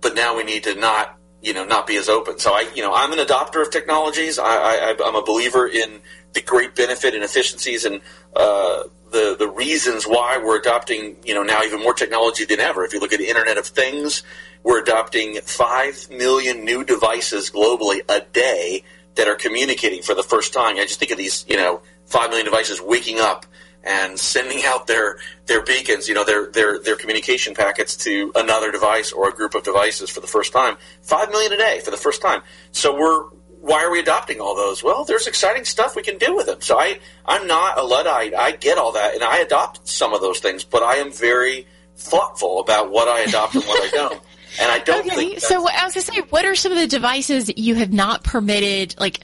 [0.00, 2.38] But now we need to not you know not be as open.
[2.38, 4.38] So I you know I'm an adopter of technologies.
[4.38, 6.00] I, I I'm a believer in
[6.32, 8.00] the great benefit and efficiencies and
[8.34, 12.84] uh, the the reasons why we're adopting you know now even more technology than ever.
[12.84, 14.22] If you look at the Internet of Things,
[14.62, 20.52] we're adopting five million new devices globally a day that are communicating for the first
[20.52, 20.76] time.
[20.76, 23.46] I just think of these you know five million devices waking up
[23.84, 28.70] and sending out their their beacons, you know, their their their communication packets to another
[28.70, 30.76] device or a group of devices for the first time.
[31.02, 32.42] Five million a day for the first time.
[32.72, 33.24] So we're
[33.60, 34.82] why are we adopting all those?
[34.82, 36.60] Well, there's exciting stuff we can do with them.
[36.60, 38.34] So I, I'm not a Luddite.
[38.34, 41.66] I get all that, and I adopt some of those things, but I am very
[41.96, 44.20] thoughtful about what I adopt and what I don't.
[44.60, 45.40] And I don't okay, think.
[45.40, 47.92] So I was going to say, what are some of the devices that you have
[47.92, 49.20] not permitted, like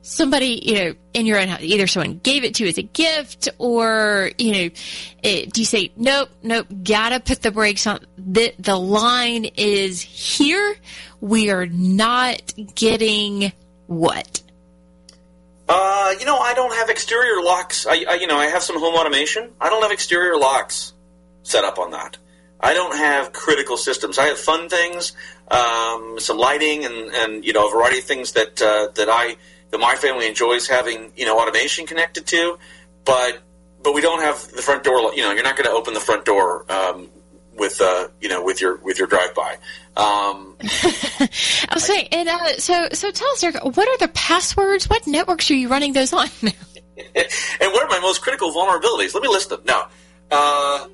[0.00, 2.82] somebody, you know, in your own house, either someone gave it to you as a
[2.82, 4.70] gift or, you know,
[5.22, 8.00] it, do you say, nope, nope, gotta put the brakes on.
[8.16, 10.76] The, the line is here.
[11.20, 13.52] We are not getting
[13.88, 14.42] what?
[15.68, 17.86] Uh, you know, I don't have exterior locks.
[17.86, 19.50] I, I, you know, I have some home automation.
[19.60, 20.92] I don't have exterior locks
[21.42, 22.16] set up on that.
[22.60, 24.18] I don't have critical systems.
[24.18, 25.12] I have fun things,
[25.50, 29.36] um, some lighting, and, and you know, a variety of things that uh, that I
[29.70, 32.58] that my family enjoys having you know automation connected to.
[33.04, 33.38] But
[33.82, 35.14] but we don't have the front door.
[35.14, 37.08] You know, you're not going to open the front door um,
[37.58, 39.56] with uh, you know with your with your drive by.
[39.96, 44.88] Um, I was saying, and uh, so so tell us, Eric, what are the passwords?
[44.88, 46.28] What networks are you running those on?
[46.42, 49.14] and what are my most critical vulnerabilities?
[49.14, 49.60] Let me list them.
[49.66, 49.84] No,
[50.30, 50.86] uh,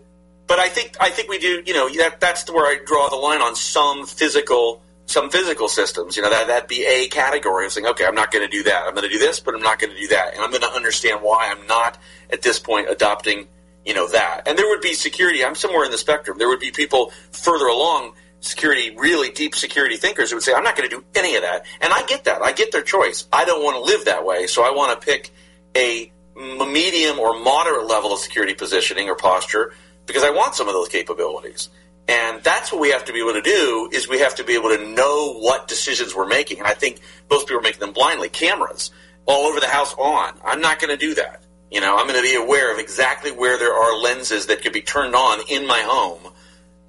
[0.47, 1.63] but I think I think we do.
[1.65, 6.17] You know, that that's where I draw the line on some physical some physical systems.
[6.17, 8.65] You know, that that'd be a category of saying, okay, I'm not going to do
[8.65, 8.85] that.
[8.87, 10.63] I'm going to do this, but I'm not going to do that, and I'm going
[10.63, 11.99] to understand why I'm not
[12.31, 13.49] at this point adopting
[13.85, 14.43] you know that.
[14.47, 15.45] And there would be security.
[15.45, 16.39] I'm somewhere in the spectrum.
[16.39, 20.65] There would be people further along security, really deep security thinkers who would say, I'm
[20.65, 21.65] not going to do any of that.
[21.81, 22.43] And I get that.
[22.43, 23.27] I get their choice.
[23.33, 24.47] I don't want to live that way.
[24.47, 25.33] So I want to pick
[25.77, 29.73] a medium or moderate level of security positioning or posture
[30.07, 31.71] because I want some of those capabilities.
[32.07, 34.55] And that's what we have to be able to do is we have to be
[34.55, 36.59] able to know what decisions we're making.
[36.59, 38.29] And I think most people are making them blindly.
[38.29, 38.91] Cameras
[39.25, 40.35] all over the house on.
[40.45, 41.44] I'm not going to do that.
[41.75, 44.73] You know, I'm going to be aware of exactly where there are lenses that could
[44.73, 46.33] be turned on in my home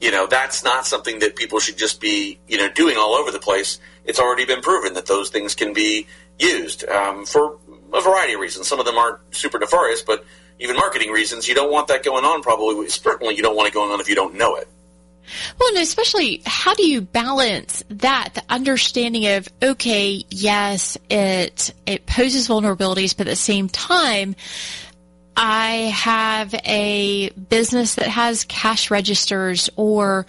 [0.02, 3.32] you know, that's not something that people should just be, you know, doing all over
[3.32, 3.80] the place.
[4.04, 7.58] It's already been proven that those things can be used um, for
[7.93, 8.67] a variety of reasons.
[8.67, 10.26] Some of them aren't super nefarious, but
[10.60, 12.41] even marketing reasons, you don't want that going on.
[12.41, 14.67] Probably, certainly, you don't want it going on if you don't know it.
[15.59, 18.29] Well, and especially, how do you balance that?
[18.35, 24.35] The understanding of, okay, yes, it it poses vulnerabilities, but at the same time,
[25.38, 30.25] I have a business that has cash registers or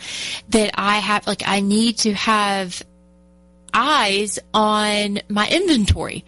[0.49, 2.83] that I have, like, I need to have
[3.73, 6.25] eyes on my inventory,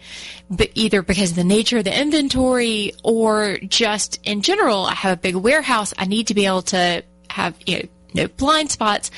[0.49, 5.17] but either because of the nature of the inventory or just in general, I have
[5.17, 5.93] a big warehouse.
[5.97, 9.11] I need to be able to have, you know, no blind spots.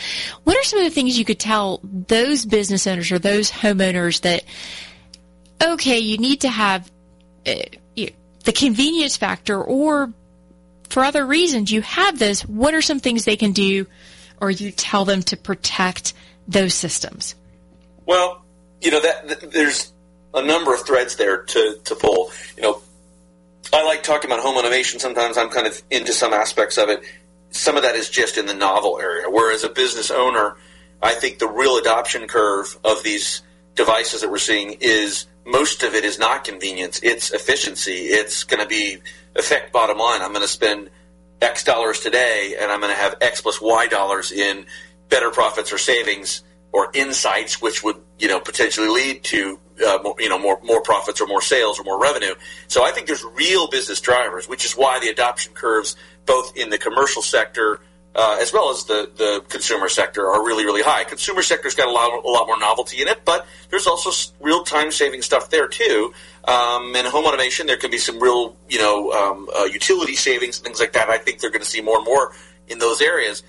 [0.43, 4.21] What are some of the things you could tell those business owners or those homeowners
[4.21, 4.43] that,
[5.63, 6.91] okay, you need to have,
[7.45, 7.53] uh,
[8.43, 10.11] the convenience factor or
[10.89, 13.85] for other reasons you have this, what are some things they can do
[14.39, 16.13] or you tell them to protect
[16.47, 17.35] those systems?
[18.05, 18.43] Well,
[18.81, 19.93] you know, that, there's
[20.33, 22.31] a number of threads there to, to pull.
[22.55, 22.81] You know,
[23.71, 24.99] I like talking about home automation.
[24.99, 27.03] Sometimes I'm kind of into some aspects of it.
[27.51, 29.29] Some of that is just in the novel area.
[29.29, 30.55] Whereas a business owner,
[31.01, 33.41] I think the real adoption curve of these
[33.75, 36.99] devices that we're seeing is most of it is not convenience.
[37.03, 38.07] It's efficiency.
[38.07, 38.99] It's going to be
[39.35, 40.21] affect bottom line.
[40.21, 40.89] I'm going to spend
[41.41, 44.65] X dollars today, and I'm going to have X plus Y dollars in
[45.09, 50.15] better profits or savings or insights, which would you know potentially lead to uh, more,
[50.19, 52.35] you know more more profits or more sales or more revenue.
[52.67, 55.95] So I think there's real business drivers, which is why the adoption curves,
[56.25, 57.81] both in the commercial sector
[58.13, 61.03] uh, as well as the, the consumer sector, are really, really high.
[61.03, 64.11] Consumer sector's got a lot, a lot more novelty in it, but there's also
[64.41, 66.13] real time saving stuff there too.
[66.43, 70.57] Um, and home automation, there can be some real, you know, um, uh, utility savings
[70.57, 71.09] and things like that.
[71.09, 72.33] I think they're going to see more and more
[72.67, 73.43] in those areas.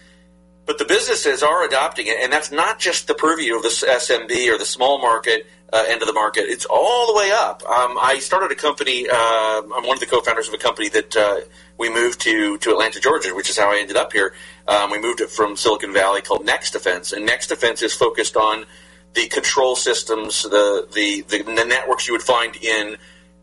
[0.64, 4.54] But the businesses are adopting it, and that's not just the purview of the SMB
[4.54, 6.44] or the small market uh, end of the market.
[6.48, 7.62] It's all the way up.
[7.64, 9.08] Um, I started a company.
[9.08, 11.40] Uh, I'm one of the co-founders of a company that uh,
[11.78, 14.34] we moved to to Atlanta, Georgia, which is how I ended up here.
[14.68, 18.66] Um, we moved it from Silicon Valley called NexDefense, and NexDefense is focused on
[19.14, 22.96] the control systems, the, the the the networks you would find in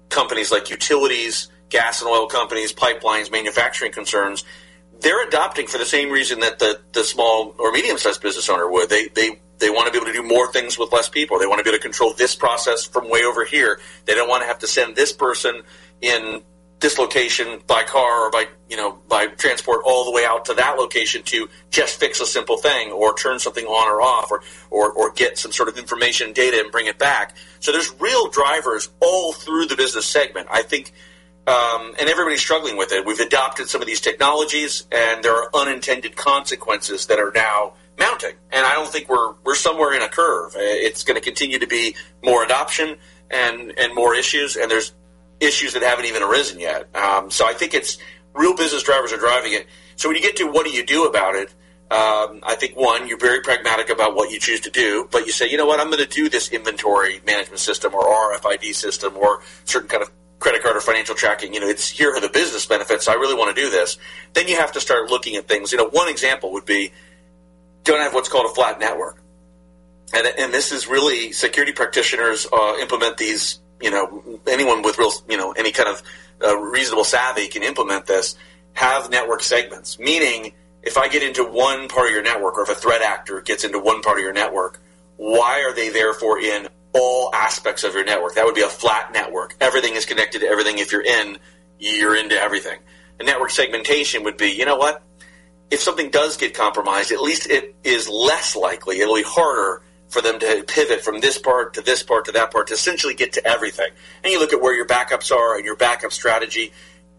[0.10, 4.44] companies like utilities, gas and oil companies, pipelines, manufacturing concerns
[5.02, 8.70] they're adopting for the same reason that the, the small or medium sized business owner
[8.70, 8.90] would.
[8.90, 11.40] They, they, they want to be able to do more things with less people.
[11.40, 13.80] They want to be able to control this process from way over here.
[14.06, 15.64] They don't want to have to send this person
[16.02, 16.42] in
[16.80, 20.54] this location by car or by you know by transport all the way out to
[20.54, 24.42] that location to just fix a simple thing or turn something on or off or,
[24.70, 27.36] or, or get some sort of information data and bring it back.
[27.60, 30.48] So there's real drivers all through the business segment.
[30.50, 30.94] I think
[31.48, 33.06] um, and everybody's struggling with it.
[33.06, 38.36] We've adopted some of these technologies, and there are unintended consequences that are now mounting.
[38.52, 40.56] And I don't think we're we're somewhere in a curve.
[40.56, 42.98] Uh, it's going to continue to be more adoption
[43.30, 44.94] and and more issues, and there's
[45.40, 46.94] issues that haven't even arisen yet.
[46.96, 47.98] Um, so I think it's
[48.34, 49.68] real business drivers are driving it.
[49.96, 51.54] So when you get to what do you do about it?
[51.92, 55.32] Um, I think one, you're very pragmatic about what you choose to do, but you
[55.32, 59.18] say, you know what, I'm going to do this inventory management system or RFID system
[59.18, 62.30] or certain kind of credit card or financial tracking, you know, it's here are the
[62.30, 63.08] business benefits.
[63.08, 63.98] I really want to do this.
[64.34, 65.72] Then you have to start looking at things.
[65.72, 66.92] You know, one example would be
[67.84, 69.22] don't have what's called a flat network.
[70.14, 73.60] And, and this is really security practitioners uh, implement these.
[73.82, 76.04] You know, anyone with real, you know, any kind of
[76.44, 78.36] uh, reasonable savvy can implement this.
[78.74, 80.54] Have network segments, meaning
[80.84, 83.64] if I get into one part of your network, or if a threat actor gets
[83.64, 84.80] into one part of your network,
[85.18, 88.36] why are they therefore in all aspects of your network.
[88.36, 89.56] That would be a flat network.
[89.62, 90.78] Everything is connected to everything.
[90.78, 91.38] If you're in,
[91.80, 92.80] you're into everything.
[93.20, 95.04] A network segmentation would be, you know what?
[95.72, 100.22] If something does get compromised, at least it is less likely, it'll be harder for
[100.22, 103.34] them to pivot from this part to this part to that part to essentially get
[103.34, 103.90] to everything.
[104.24, 106.74] And you look at where your backups are and your backup strategy.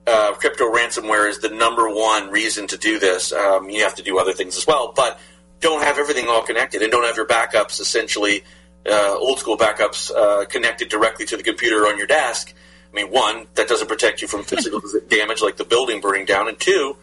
[0.07, 3.33] Uh, crypto ransomware is the number one reason to do this.
[3.33, 5.21] Um, you have to do other things as well, but
[5.61, 8.43] don't have everything all connected and don't have your backups essentially
[8.87, 12.55] uh, old school backups uh, connected directly to the computer on your desk.
[12.93, 16.49] I mean, one, that doesn't protect you from physical damage like the building burning down,
[16.49, 16.97] and two,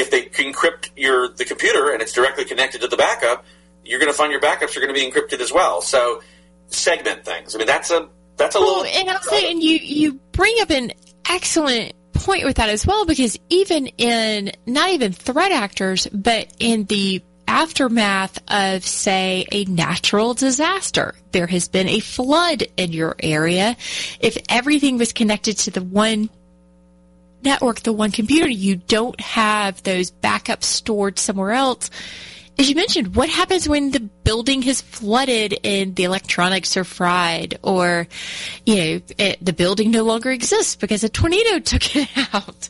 [0.00, 3.44] if they encrypt your the computer and it's directly connected to the backup,
[3.84, 5.82] you're going to find your backups are going to be encrypted as well.
[5.82, 6.22] So
[6.68, 7.54] segment things.
[7.54, 9.00] I mean, that's a that's a well, little.
[9.00, 10.92] And I'll say, and you you bring up an
[11.28, 16.84] excellent point with that as well, because even in not even threat actors, but in
[16.84, 21.16] the aftermath of, say, a natural disaster.
[21.32, 23.76] There has been a flood in your area.
[24.20, 26.30] If everything was connected to the one
[27.42, 31.90] network, the one computer, you don't have those backups stored somewhere else.
[32.58, 37.58] As you mentioned, what happens when the building has flooded and the electronics are fried
[37.62, 38.06] or,
[38.66, 42.68] you know, it, the building no longer exists because a tornado took it out?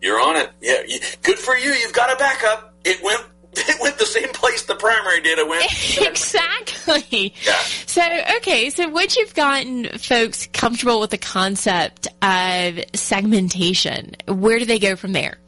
[0.00, 0.50] You're on it.
[0.60, 0.82] Yeah.
[1.22, 1.72] Good for you.
[1.72, 2.74] You've got a backup.
[2.84, 3.22] It went
[3.56, 5.64] it went the same place the primary data went.
[6.00, 7.34] exactly.
[7.44, 7.54] Yeah.
[7.86, 8.02] So,
[8.36, 14.78] okay, so once you've gotten folks comfortable with the concept of segmentation, where do they
[14.78, 15.38] go from there?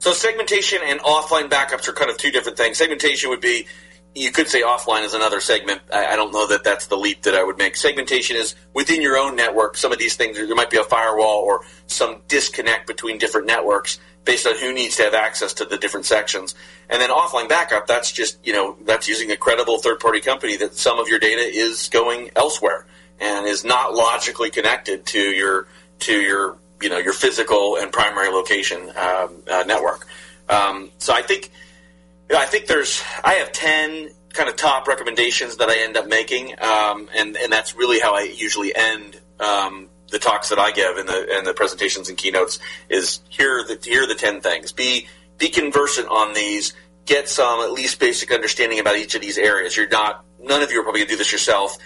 [0.00, 2.78] So, segmentation and offline backups are kind of two different things.
[2.78, 3.66] Segmentation would be,
[4.14, 5.80] you could say offline is another segment.
[5.92, 7.76] I, I don't know that that's the leap that I would make.
[7.76, 9.76] Segmentation is within your own network.
[9.76, 13.98] Some of these things, there might be a firewall or some disconnect between different networks
[14.28, 16.54] based on who needs to have access to the different sections.
[16.90, 20.58] And then offline backup, that's just, you know, that's using a credible third party company
[20.58, 22.84] that some of your data is going elsewhere
[23.18, 25.66] and is not logically connected to your,
[26.00, 30.06] to your, you know, your physical and primary location um, uh, network.
[30.50, 31.50] Um, so I think,
[32.30, 36.52] I think there's, I have 10 kind of top recommendations that I end up making.
[36.60, 40.96] Um, and, and that's really how I usually end um, the talks that I give
[40.96, 44.72] and the and the presentations and keynotes is here the here are the ten things.
[44.72, 46.74] Be be conversant on these.
[47.06, 49.76] Get some at least basic understanding about each of these areas.
[49.76, 51.76] You're not none of you are probably gonna do this yourself.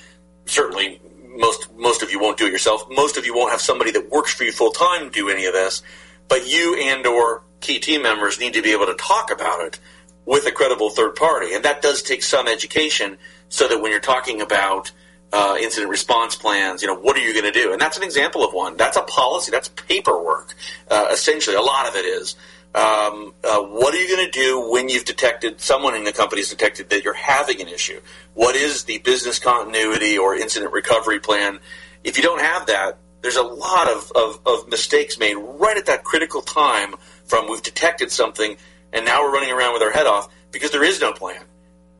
[0.46, 1.00] Certainly
[1.36, 2.84] most most of you won't do it yourself.
[2.90, 5.52] Most of you won't have somebody that works for you full time do any of
[5.52, 5.82] this.
[6.28, 9.78] But you and or key team members need to be able to talk about it
[10.24, 11.54] with a credible third party.
[11.54, 13.18] And that does take some education
[13.48, 14.92] so that when you're talking about
[15.32, 16.82] uh, incident response plans.
[16.82, 17.72] You know, what are you going to do?
[17.72, 18.76] And that's an example of one.
[18.76, 19.50] That's a policy.
[19.50, 20.54] That's paperwork.
[20.90, 22.36] Uh, essentially, a lot of it is.
[22.74, 26.48] Um, uh, what are you going to do when you've detected someone in the company's
[26.48, 28.00] detected that you're having an issue?
[28.34, 31.58] What is the business continuity or incident recovery plan?
[32.02, 35.86] If you don't have that, there's a lot of, of, of mistakes made right at
[35.86, 38.56] that critical time from we've detected something
[38.92, 41.42] and now we're running around with our head off because there is no plan.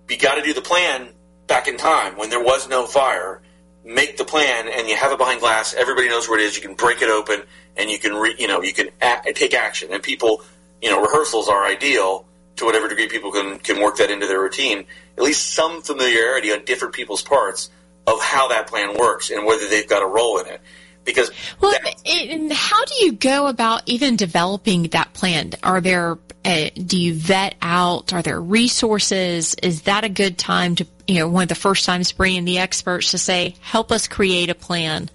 [0.08, 1.08] You got to do the plan
[1.46, 3.40] back in time when there was no fire.
[3.84, 5.74] Make the plan, and you have it behind glass.
[5.74, 6.54] Everybody knows where it is.
[6.54, 7.42] You can break it open,
[7.76, 9.88] and you can, re, you know, you can a- take action.
[9.92, 10.42] And people,
[10.80, 12.24] you know, rehearsals are ideal
[12.56, 14.84] to whatever degree people can can work that into their routine.
[15.18, 17.70] At least some familiarity on different people's parts
[18.06, 20.60] of how that plan works and whether they've got a role in it
[21.04, 21.30] because
[21.60, 21.74] well,
[22.06, 25.52] and how do you go about even developing that plan?
[25.62, 28.12] Are there uh, do you vet out?
[28.12, 29.54] Are there resources?
[29.62, 32.58] Is that a good time to you know one of the first times bringing the
[32.58, 35.10] experts to say help us create a plan?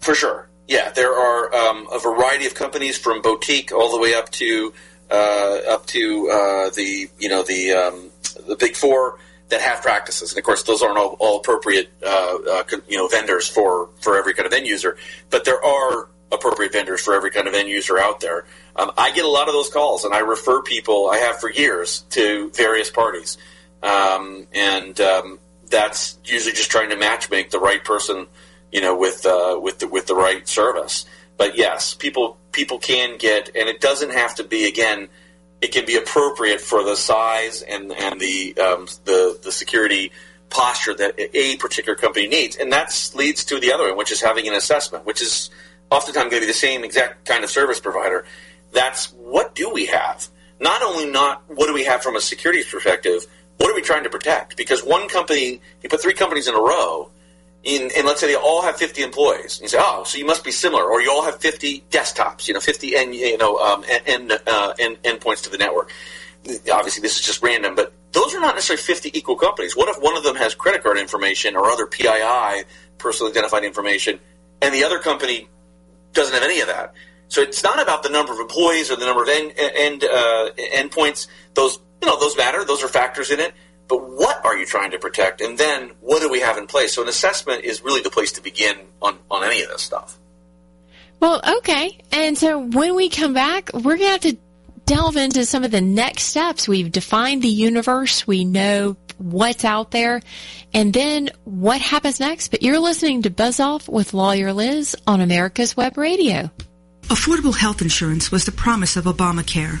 [0.00, 0.90] For sure, yeah.
[0.90, 4.72] There are um, a variety of companies from boutique all the way up to
[5.10, 8.10] uh, up to uh, the you know the um,
[8.46, 12.38] the big four that have practices, and of course, those aren't all, all appropriate, uh,
[12.50, 14.96] uh, you know, vendors for for every kind of end user.
[15.30, 18.44] But there are appropriate vendors for every kind of end user out there.
[18.76, 21.50] Um, I get a lot of those calls, and I refer people I have for
[21.50, 23.38] years to various parties,
[23.82, 25.38] um, and um,
[25.70, 28.26] that's usually just trying to matchmake the right person,
[28.72, 31.06] you know, with uh, with the, with the right service.
[31.36, 35.08] But yes, people people can get, and it doesn't have to be again
[35.60, 40.12] it can be appropriate for the size and and the um, the the security
[40.50, 44.20] posture that a particular company needs, and that leads to the other one, which is
[44.20, 45.50] having an assessment, which is
[45.90, 48.24] oftentimes going to be the same exact kind of service provider.
[48.72, 50.28] That's what do we have?
[50.60, 53.26] Not only not what do we have from a security perspective,
[53.58, 54.56] what are we trying to protect?
[54.56, 57.10] Because one company, you put three companies in a row,
[57.64, 59.60] in, and let's say they all have 50 employees.
[59.60, 62.54] You say, oh, so you must be similar, or you all have 50 desktops, you
[62.54, 65.90] know, 50 and you know um, end, uh, end endpoints to the network.
[66.72, 69.76] Obviously, this is just random, but those are not necessarily 50 equal companies.
[69.76, 72.64] What if one of them has credit card information or other PII,
[72.96, 74.20] personally identified information,
[74.62, 75.48] and the other company
[76.12, 76.94] doesn't have any of that?
[77.28, 80.50] So it's not about the number of employees or the number of end, end uh,
[80.56, 81.26] endpoints.
[81.54, 82.64] Those you know those matter.
[82.64, 83.54] Those are factors in it
[83.88, 85.40] but what are you trying to protect?
[85.40, 86.94] And then what do we have in place?
[86.94, 90.18] So an assessment is really the place to begin on, on any of this stuff.
[91.20, 91.98] Well, okay.
[92.12, 94.36] And so when we come back, we're going to have to
[94.84, 96.68] delve into some of the next steps.
[96.68, 98.26] We've defined the universe.
[98.26, 100.20] We know what's out there
[100.72, 102.48] and then what happens next.
[102.48, 106.50] But you're listening to Buzz Off with Lawyer Liz on America's Web Radio.
[107.04, 109.80] Affordable health insurance was the promise of Obamacare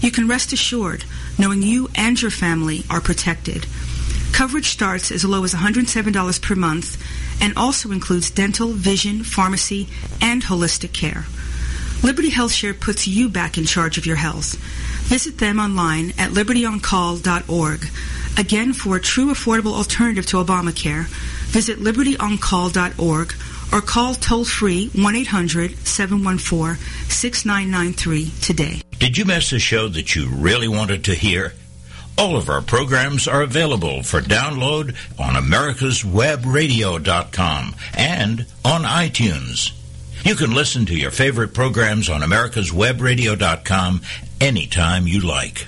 [0.00, 1.04] you can rest assured
[1.38, 3.66] knowing you and your family are protected.
[4.32, 6.96] Coverage starts as low as $107 per month
[7.42, 9.88] and also includes dental, vision, pharmacy,
[10.20, 11.24] and holistic care.
[12.02, 14.54] Liberty HealthShare puts you back in charge of your health.
[15.08, 17.86] Visit them online at libertyoncall.org.
[18.38, 21.06] Again, for a true affordable alternative to Obamacare,
[21.48, 23.34] visit libertyoncall.org
[23.72, 26.76] or call toll free 1 800 714
[27.08, 28.82] 6993 today.
[28.98, 31.54] Did you miss a show that you really wanted to hear?
[32.18, 39.72] All of our programs are available for download on americaswebradio.com and on iTunes.
[40.24, 44.02] You can listen to your favorite programs on americaswebradio.com
[44.40, 45.66] anytime you like.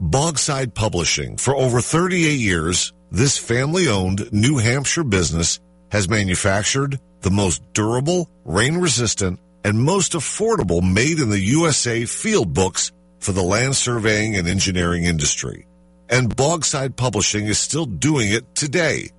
[0.00, 1.36] Bogside Publishing.
[1.36, 5.60] For over 38 years, this family-owned New Hampshire business
[5.90, 12.92] has manufactured the most durable, rain-resistant, and most affordable made in the USA field books
[13.18, 15.66] for the land surveying and engineering industry.
[16.08, 19.10] And Bogside Publishing is still doing it today.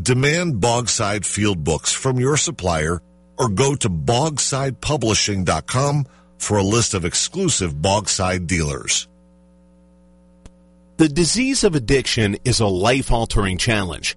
[0.00, 3.00] Demand Bogside field books from your supplier
[3.38, 6.06] or go to bogsidepublishing.com
[6.38, 9.08] for a list of exclusive Bogside dealers.
[10.96, 14.16] The disease of addiction is a life-altering challenge,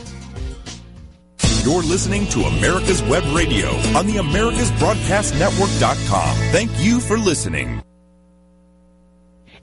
[1.63, 6.35] You're listening to America's Web Radio on the AmericasBroadcastNetwork.com.
[6.51, 7.83] Thank you for listening.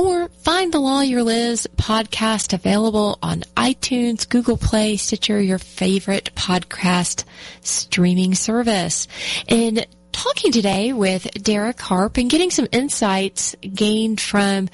[0.00, 7.24] or find the Lawyer Liz podcast available on iTunes, Google Play, Stitcher, your favorite podcast
[7.62, 9.08] streaming service.
[9.48, 14.68] And talking today with Derek Harp and getting some insights gained from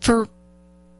[0.00, 0.28] for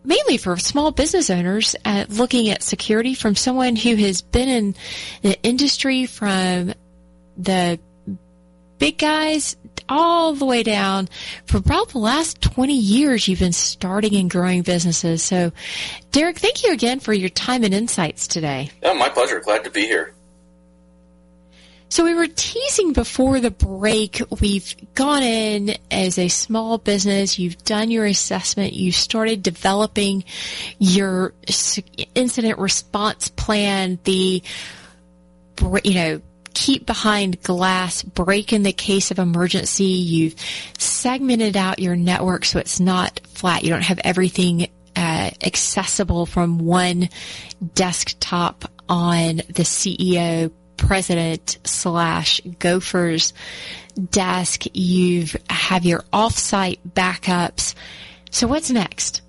[0.02, 4.74] mainly for small business owners at looking at security from someone who has been in
[5.20, 6.72] the industry from
[7.36, 7.78] the
[8.78, 9.56] big guys
[9.88, 11.08] all the way down
[11.46, 15.22] for about the last 20 years you've been starting and growing businesses.
[15.22, 15.52] So
[16.12, 18.70] Derek, thank you again for your time and insights today.
[18.82, 19.40] Oh, my pleasure.
[19.40, 20.14] Glad to be here.
[21.90, 24.20] So we were teasing before the break.
[24.40, 27.38] We've gone in as a small business.
[27.38, 28.74] You've done your assessment.
[28.74, 30.24] You started developing
[30.78, 31.32] your
[32.14, 34.42] incident response plan, the,
[35.82, 36.20] you know,
[36.58, 39.84] keep behind glass, break in the case of emergency.
[39.84, 40.34] You've
[40.76, 43.62] segmented out your network so it's not flat.
[43.62, 47.10] You don't have everything uh, accessible from one
[47.76, 53.32] desktop on the CEO president slash gophers
[54.10, 54.64] desk.
[54.74, 57.76] You've have your offsite backups.
[58.32, 59.22] So what's next?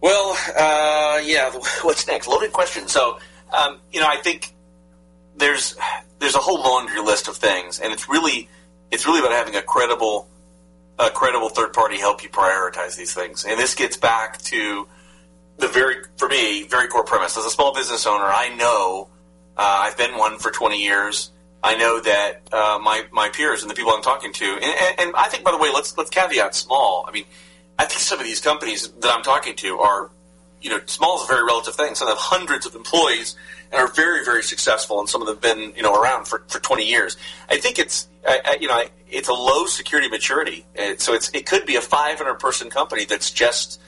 [0.00, 1.50] Well, uh, yeah,
[1.82, 2.28] what's next?
[2.28, 2.88] Loaded question.
[2.88, 3.18] So,
[3.52, 4.54] um, you know, I think
[5.36, 5.76] there's
[6.18, 8.48] there's a whole laundry list of things, and it's really
[8.90, 10.28] it's really about having a credible
[10.98, 13.44] a credible third party help you prioritize these things.
[13.44, 14.86] And this gets back to
[15.58, 17.36] the very for me very core premise.
[17.36, 19.08] As a small business owner, I know
[19.56, 21.30] uh, I've been one for 20 years.
[21.62, 25.00] I know that uh, my my peers and the people I'm talking to, and, and,
[25.00, 27.04] and, I think by the way, let's let's caveat small.
[27.06, 27.24] I mean,
[27.78, 30.10] I think some of these companies that I'm talking to are,
[30.62, 31.94] you know, small is a very relative thing.
[31.94, 33.36] Some have hundreds of employees
[33.70, 36.44] and are very very successful, and some of them have been you know around for,
[36.48, 37.16] for 20 years.
[37.50, 40.64] I think it's I, I, you know it's a low security maturity,
[40.96, 43.80] so it's it could be a 500 person company that's just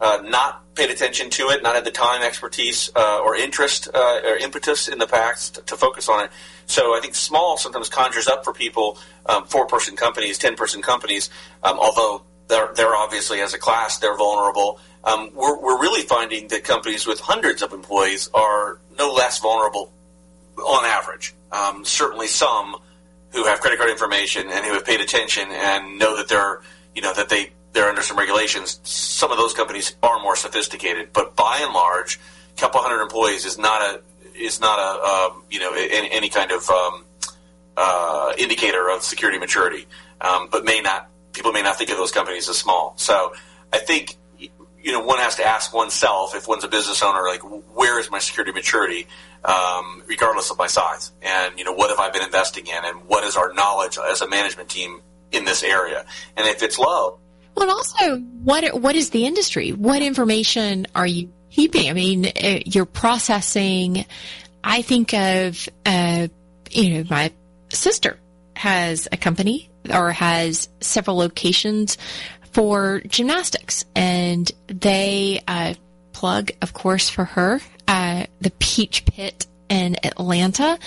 [0.00, 4.20] uh, not paid attention to it, not had the time, expertise, uh, or interest uh,
[4.24, 6.30] or impetus in the past to, focus on it.
[6.66, 10.82] So I think small sometimes conjures up for people um, four person companies, ten person
[10.82, 11.30] companies,
[11.62, 14.78] um, although they're, they're obviously as a class they're vulnerable.
[15.06, 19.92] Um, we're, we're really finding that companies with hundreds of employees are no less vulnerable
[20.58, 21.32] on average.
[21.52, 22.76] Um, certainly some
[23.30, 26.62] who have credit card information and who have paid attention and know that they're
[26.94, 28.80] you know that they they're under some regulations.
[28.82, 32.18] Some of those companies are more sophisticated, but by and large,
[32.56, 34.00] a couple hundred employees is not a
[34.34, 37.04] is not a um, you know any, any kind of um,
[37.76, 39.86] uh, indicator of security maturity.
[40.20, 42.94] Um, but may not people may not think of those companies as small.
[42.96, 43.34] So
[43.72, 44.16] I think
[44.86, 47.42] you know one has to ask oneself if one's a business owner, like
[47.74, 49.06] where is my security maturity,
[49.44, 53.04] um, regardless of my size, and you know what have I been investing in, and
[53.06, 56.06] what is our knowledge as a management team in this area,
[56.36, 57.18] and if it's low
[57.56, 59.72] well, also, what what is the industry?
[59.72, 61.88] What information are you keeping?
[61.88, 64.04] I mean, uh, you're processing.
[64.62, 66.28] I think of, uh,
[66.70, 67.32] you know, my
[67.70, 68.18] sister
[68.56, 71.96] has a company or has several locations
[72.56, 75.74] for gymnastics, and they uh,
[76.12, 80.78] plug, of course, for her uh, the Peach Pit in Atlanta,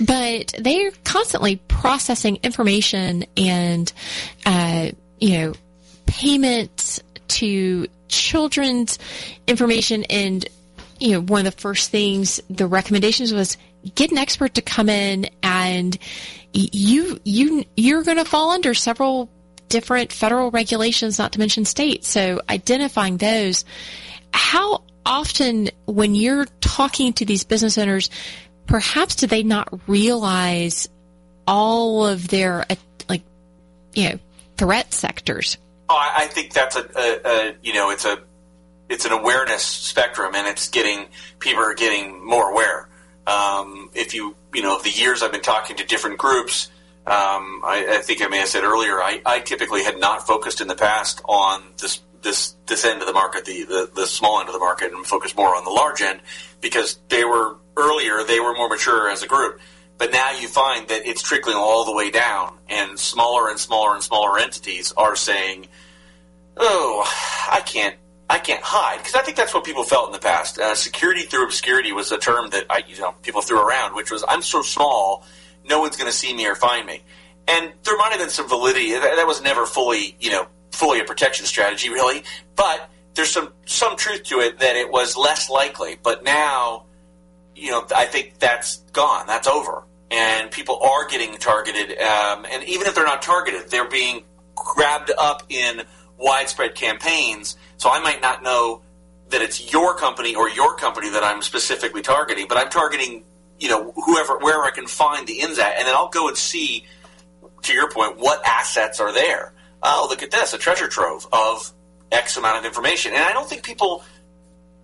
[0.00, 3.92] but they're constantly processing information and,
[4.44, 4.90] uh,
[5.20, 5.52] you know,
[6.06, 8.98] payments to children's
[9.46, 10.02] information.
[10.10, 10.44] And
[10.98, 13.56] you know, one of the first things the recommendations was
[13.94, 15.96] get an expert to come in and
[16.52, 19.28] you you you're going to fall under several
[19.74, 22.04] different federal regulations, not to mention state.
[22.04, 23.64] So identifying those,
[24.32, 28.08] how often when you're talking to these business owners,
[28.68, 30.88] perhaps do they not realize
[31.44, 32.64] all of their
[33.08, 33.22] like
[33.94, 34.18] you know
[34.56, 35.58] threat sectors?
[35.88, 38.20] Oh, I, think that's a, a, a you know it's a
[38.88, 41.06] it's an awareness spectrum, and it's getting
[41.40, 42.88] people are getting more aware.
[43.26, 46.70] Um, if you you know of the years I've been talking to different groups,
[47.06, 50.62] um, I, I, think I may have said earlier, I, I, typically had not focused
[50.62, 54.40] in the past on this this this end of the market, the, the the small
[54.40, 56.20] end of the market, and focused more on the large end
[56.62, 59.60] because they were earlier, they were more mature as a group.
[59.98, 63.94] But now you find that it's trickling all the way down, and smaller and smaller
[63.94, 65.68] and smaller entities are saying,
[66.56, 67.04] "Oh,
[67.50, 67.96] I can't
[68.28, 70.58] I can't hide because I think that's what people felt in the past.
[70.58, 74.10] Uh, security through obscurity was a term that I, you know people threw around, which
[74.10, 75.24] was I'm so small,
[75.64, 77.02] no one's going to see me or find me.
[77.46, 78.92] And there might have been some validity.
[78.92, 82.24] That, was never fully, you know, fully a protection strategy, really.
[82.56, 85.96] But there's some some truth to it that it was less likely.
[86.02, 86.84] But now,
[87.54, 89.26] you know, I think that's gone.
[89.26, 91.98] That's over, and people are getting targeted.
[91.98, 95.82] Um, and even if they're not targeted, they're being grabbed up in
[96.16, 98.80] widespread campaigns so I might not know
[99.28, 103.24] that it's your company or your company that I'm specifically targeting, but I'm targeting,
[103.64, 106.36] you know, whoever, wherever I can find the ins at, and then I'll go and
[106.36, 106.84] see,
[107.62, 109.54] to your point, what assets are there.
[109.82, 111.72] Oh, look at this, a treasure trove of
[112.12, 113.14] X amount of information.
[113.14, 114.04] And I don't think people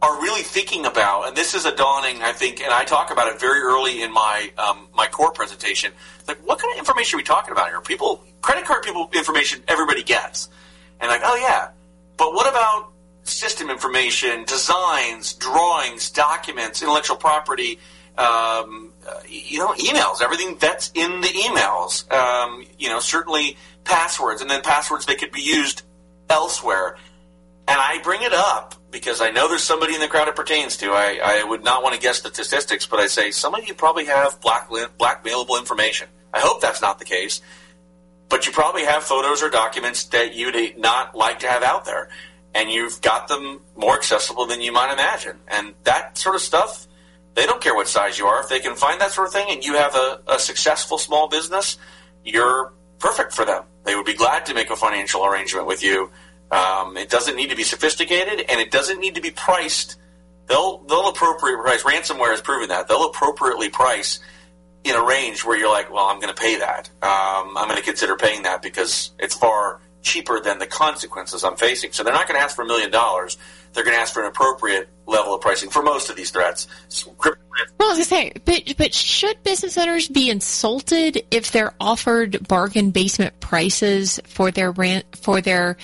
[0.00, 3.28] are really thinking about, and this is a dawning, I think, and I talk about
[3.28, 5.92] it very early in my um, my core presentation.
[6.26, 7.82] Like, what kind of information are we talking about here?
[7.82, 10.48] People, credit card people information, everybody gets,
[11.00, 11.68] and like, oh yeah,
[12.16, 12.92] but what about
[13.24, 17.78] system information, designs, drawings, documents, intellectual property,
[18.20, 18.92] um,
[19.28, 22.10] you know, emails, everything that's in the emails.
[22.12, 25.82] Um, you know, certainly passwords, and then passwords that could be used
[26.28, 26.96] elsewhere.
[27.66, 30.76] And I bring it up because I know there's somebody in the crowd it pertains
[30.78, 30.90] to.
[30.90, 33.74] I, I would not want to guess the statistics, but I say some of you
[33.74, 36.08] probably have black, blackmailable information.
[36.34, 37.40] I hope that's not the case
[38.30, 42.08] but you probably have photos or documents that you'd not like to have out there.
[42.54, 45.36] And you've got them more accessible than you might imagine.
[45.46, 46.86] And that sort of stuff,
[47.34, 48.40] they don't care what size you are.
[48.40, 51.28] If they can find that sort of thing and you have a, a successful small
[51.28, 51.78] business,
[52.24, 53.64] you're perfect for them.
[53.84, 56.10] They would be glad to make a financial arrangement with you.
[56.50, 59.96] Um, it doesn't need to be sophisticated and it doesn't need to be priced.
[60.48, 61.82] They'll, they'll appropriate price.
[61.82, 62.88] Ransomware has proven that.
[62.88, 64.18] They'll appropriately price
[64.82, 66.90] in a range where you're like, well, I'm going to pay that.
[67.02, 71.56] Um, I'm going to consider paying that because it's far cheaper than the consequences I'm
[71.56, 71.92] facing.
[71.92, 73.38] So they're not going to ask for a million dollars.
[73.72, 76.66] They're going to ask for an appropriate level of pricing for most of these threats.
[77.06, 77.30] Well, I
[77.78, 82.90] was going to say, but, but should business owners be insulted if they're offered bargain
[82.90, 85.76] basement prices for their rent, for their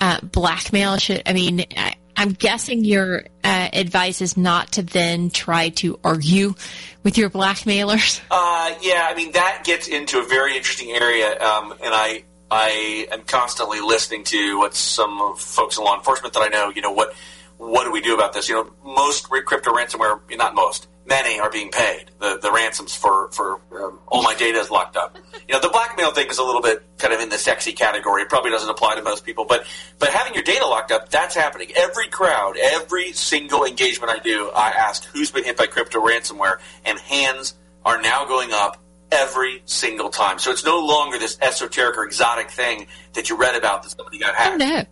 [0.00, 0.96] uh, blackmail?
[0.96, 1.64] Should I mean?
[1.76, 6.54] I, I'm guessing your uh, advice is not to then try to argue
[7.02, 8.20] with your blackmailers.
[8.30, 13.06] Uh, yeah, I mean that gets into a very interesting area, um, and I I
[13.10, 16.70] am constantly listening to what some folks in law enforcement that I know.
[16.74, 17.14] You know what
[17.56, 18.48] what do we do about this?
[18.48, 22.06] You know, most crypto ransomware, not most, many are being paid.
[22.20, 25.16] The the ransoms for for um, all my data is locked up.
[25.48, 28.22] You know, the blackmail thing is a little bit kind of in the sexy category.
[28.22, 29.66] It probably doesn't apply to most people, but
[29.98, 31.70] but having your data locked up, that's happening.
[31.76, 36.58] Every crowd, every single engagement I do, I ask who's been hit by crypto ransomware,
[36.84, 38.80] and hands are now going up
[39.14, 40.38] every single time.
[40.38, 44.18] So it's no longer this esoteric or exotic thing that you read about that somebody
[44.18, 44.60] got hacked.
[44.60, 44.84] Oh, no.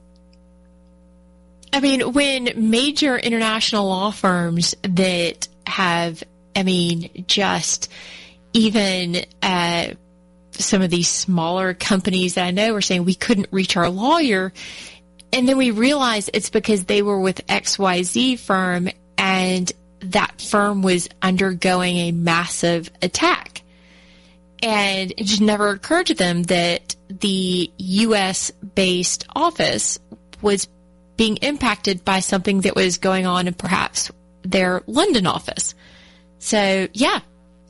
[1.72, 6.22] I mean, when major international law firms that have,
[6.54, 7.90] I mean, just
[8.52, 9.94] even uh,
[10.52, 14.52] some of these smaller companies that I know are saying we couldn't reach our lawyer.
[15.32, 21.08] And then we realize it's because they were with XYZ firm and that firm was
[21.22, 23.51] undergoing a massive attack.
[24.62, 29.98] And it just never occurred to them that the US based office
[30.40, 30.68] was
[31.16, 34.10] being impacted by something that was going on in perhaps
[34.42, 35.74] their London office.
[36.38, 37.20] So yeah,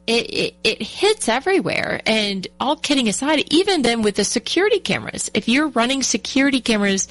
[0.07, 2.01] it, it, it, hits everywhere.
[2.07, 7.09] And all kidding aside, even then with the security cameras, if you're running security cameras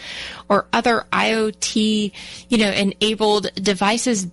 [0.50, 2.12] or other IoT,
[2.50, 4.28] you know, enabled devices,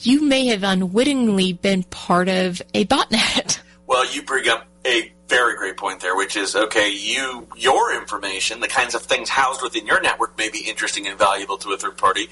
[0.00, 3.60] you may have unwittingly been part of a botnet.
[3.88, 6.90] Well, you bring up a very great point there, which is okay.
[6.90, 11.18] You, your information, the kinds of things housed within your network may be interesting and
[11.18, 12.28] valuable to a third party,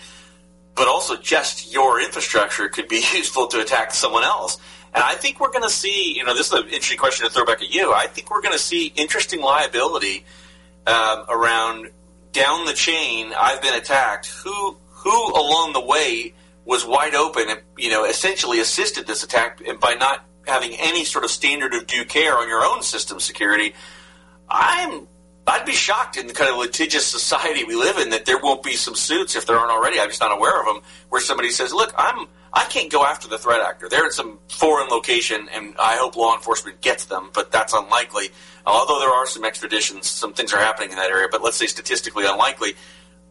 [0.75, 4.59] but also just your infrastructure could be useful to attack someone else.
[4.95, 7.33] And I think we're going to see, you know, this is an interesting question to
[7.33, 7.93] throw back at you.
[7.93, 10.25] I think we're going to see interesting liability
[10.87, 11.91] um, around
[12.33, 13.33] down the chain.
[13.39, 14.27] I've been attacked.
[14.27, 16.33] Who who along the way
[16.65, 21.25] was wide open and you know essentially assisted this attack by not having any sort
[21.25, 23.75] of standard of due care on your own system security.
[24.49, 25.09] I'm
[25.49, 28.65] I'd be shocked in the kind of litigious society we live in that there won't
[28.65, 30.01] be some suits if there aren't already.
[30.01, 33.29] I'm just not aware of them where somebody says, "Look, I'm I can't go after
[33.29, 33.89] the threat actor.
[33.89, 38.31] They're in some foreign location, and I hope law enforcement gets them, but that's unlikely.
[38.67, 41.67] Although there are some extraditions, some things are happening in that area, but let's say
[41.67, 42.75] statistically unlikely.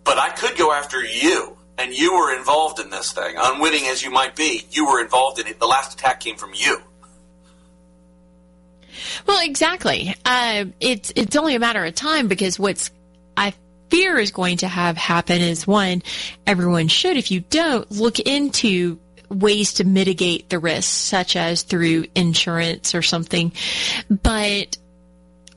[0.03, 4.03] But I could go after you, and you were involved in this thing, unwitting as
[4.03, 4.68] you might be.
[4.70, 5.59] You were involved in it.
[5.59, 6.82] The last attack came from you."
[9.25, 10.15] Well, exactly.
[10.25, 12.91] Uh, it's it's only a matter of time because what's
[13.37, 13.53] I
[13.89, 16.03] fear is going to have happen is one,
[16.45, 17.17] everyone should.
[17.17, 23.01] If you don't, look into ways to mitigate the risks, such as through insurance or
[23.01, 23.51] something.
[24.09, 24.77] But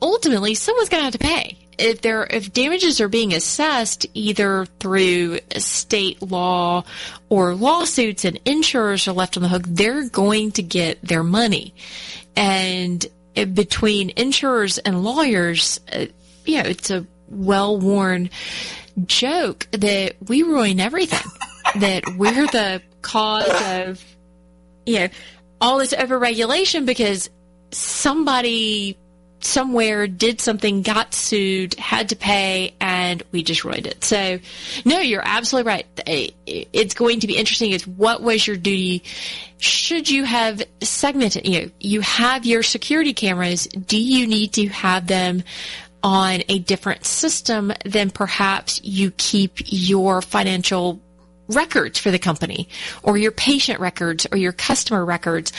[0.00, 1.58] ultimately, someone's going to have to pay.
[1.78, 6.82] If there, if damages are being assessed either through state law
[7.28, 11.74] or lawsuits and insurers are left on the hook, they're going to get their money.
[12.34, 13.06] And
[13.44, 16.06] between insurers and lawyers, uh,
[16.44, 18.30] you know, it's a well-worn
[19.06, 21.30] joke that we ruin everything.
[21.80, 24.04] that we're the cause of,
[24.86, 25.08] you know,
[25.60, 27.28] all this overregulation because
[27.70, 28.96] somebody
[29.40, 34.04] somewhere did something, got sued, had to pay, and we just ruined it.
[34.04, 34.38] So,
[34.84, 35.86] no, you're absolutely right.
[36.46, 37.70] It's going to be interesting.
[37.70, 39.02] Is what was your duty?
[39.58, 41.46] Should you have segmented?
[41.46, 43.66] You know, you have your security cameras.
[43.66, 45.42] Do you need to have them?
[46.00, 51.00] On a different system than perhaps you keep your financial
[51.48, 52.68] records for the company
[53.02, 55.52] or your patient records or your customer records.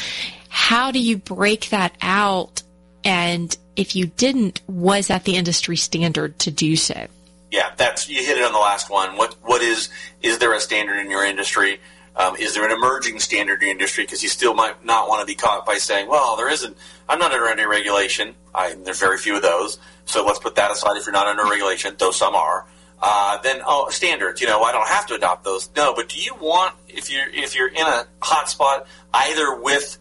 [0.47, 2.63] How do you break that out
[3.03, 7.07] and if you didn't, was that the industry standard to do so?
[7.49, 9.15] Yeah, that's you hit it on the last one.
[9.15, 9.89] What what is
[10.21, 11.79] is there a standard in your industry?
[12.15, 14.03] Um, is there an emerging standard in your industry?
[14.03, 16.75] Because you still might not want to be caught by saying, "Well, there isn't.
[17.07, 18.35] I'm not under any regulation.
[18.53, 19.79] I, there's very few of those.
[20.05, 20.97] So let's put that aside.
[20.97, 22.67] If you're not under regulation, though some are,
[23.01, 24.41] uh, then oh, standards.
[24.41, 25.69] You know, I don't have to adopt those.
[25.75, 29.97] No, but do you want if you're if you're in a hot spot either with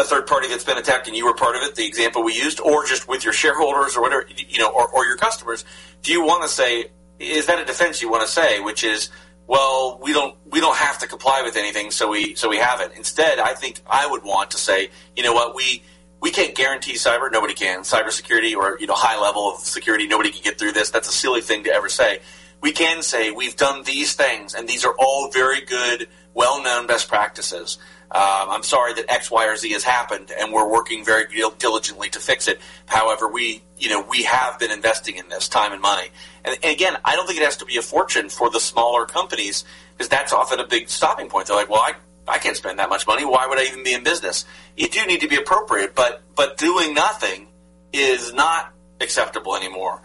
[0.00, 2.34] a third party that's been attacked and you were part of it, the example we
[2.34, 5.64] used, or just with your shareholders or whatever, you know, or, or your customers,
[6.02, 6.86] do you want to say,
[7.18, 9.10] is that a defense you want to say, which is,
[9.46, 12.92] well, we don't we don't have to comply with anything, so we so we haven't.
[12.96, 15.82] Instead, I think I would want to say, you know what, we
[16.20, 17.30] we can't guarantee cyber.
[17.32, 17.80] Nobody can.
[17.80, 20.06] Cybersecurity or you know high level of security.
[20.06, 20.90] Nobody can get through this.
[20.90, 22.20] That's a silly thing to ever say.
[22.60, 26.86] We can say we've done these things, and these are all very good, well known
[26.86, 27.78] best practices.
[28.12, 31.26] Um, I'm sorry that X, Y, or Z has happened, and we're working very
[31.58, 32.58] diligently to fix it.
[32.86, 36.08] However, we, you know, we have been investing in this time and money.
[36.44, 39.06] And, and again, I don't think it has to be a fortune for the smaller
[39.06, 41.46] companies because that's often a big stopping point.
[41.46, 41.94] They're like, well, I,
[42.26, 43.24] I can't spend that much money.
[43.24, 44.44] Why would I even be in business?
[44.76, 47.46] You do need to be appropriate, but but doing nothing
[47.92, 50.02] is not acceptable anymore.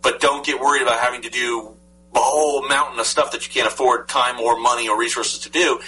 [0.00, 1.74] But don't get worried about having to do
[2.14, 5.50] a whole mountain of stuff that you can't afford time or money or resources to
[5.50, 5.80] do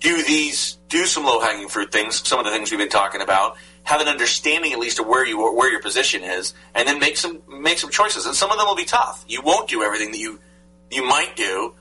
[0.00, 3.22] do these, do some low hanging fruit things, some of the things we've been talking
[3.22, 6.98] about, have an understanding at least of where you where your position is, and then
[6.98, 8.26] make some make some choices.
[8.26, 9.24] And some of them will be tough.
[9.26, 10.38] You won't do everything that you
[10.90, 11.74] you might do.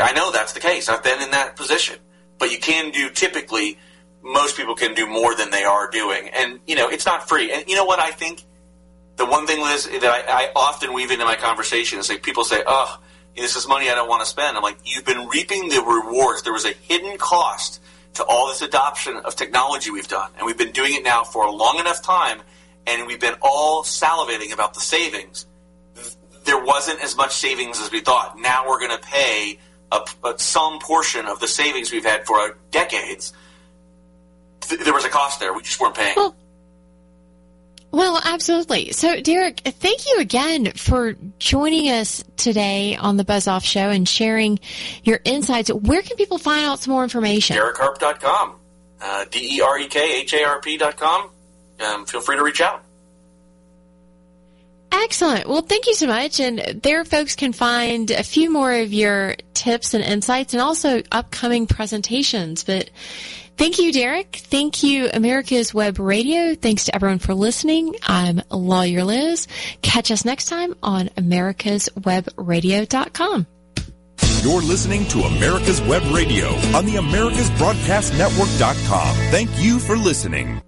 [0.00, 0.88] I know that's the case.
[0.88, 1.96] I've been in that position,
[2.38, 3.78] but you can do typically.
[4.22, 7.52] Most people can do more than they are doing, and you know it's not free.
[7.52, 8.42] And you know what I think?
[9.16, 12.42] The one thing, Liz, that I, I often weave into my conversation is like people
[12.42, 13.00] say, "Oh,
[13.36, 14.56] this is money I don't want to spend.
[14.56, 16.42] I'm like, you've been reaping the rewards.
[16.42, 17.80] There was a hidden cost
[18.16, 20.30] to all this adoption of technology we've done.
[20.36, 22.40] And we've been doing it now for a long enough time,
[22.86, 25.46] and we've been all salivating about the savings.
[26.44, 28.38] There wasn't as much savings as we thought.
[28.38, 29.58] Now we're going to pay
[29.92, 33.32] a, a, some portion of the savings we've had for decades.
[34.68, 35.52] there was a cost there.
[35.52, 36.14] We just weren't paying.
[36.16, 36.36] Well,
[37.96, 38.92] well, absolutely.
[38.92, 44.06] So, Derek, thank you again for joining us today on the Buzz Off Show and
[44.06, 44.58] sharing
[45.02, 45.72] your insights.
[45.72, 47.56] Where can people find out some more information?
[47.56, 48.56] DerekHarp.com.
[49.00, 51.30] Uh, D-E-R-E-K-H-A-R-P.com.
[51.80, 52.82] Um, feel free to reach out.
[54.92, 55.48] Excellent.
[55.48, 56.38] Well, thank you so much.
[56.38, 61.02] And there, folks can find a few more of your tips and insights and also
[61.10, 62.62] upcoming presentations.
[62.62, 62.90] But
[63.56, 64.36] Thank you, Derek.
[64.36, 66.54] Thank you, America's Web Radio.
[66.54, 67.94] Thanks to everyone for listening.
[68.02, 69.48] I'm Lawyer Liz.
[69.80, 73.46] Catch us next time on americaswebradio.com.
[74.42, 79.16] You're listening to America's Web Radio on the AmericasBroadcastNetwork.com.
[79.30, 80.60] Thank you for listening.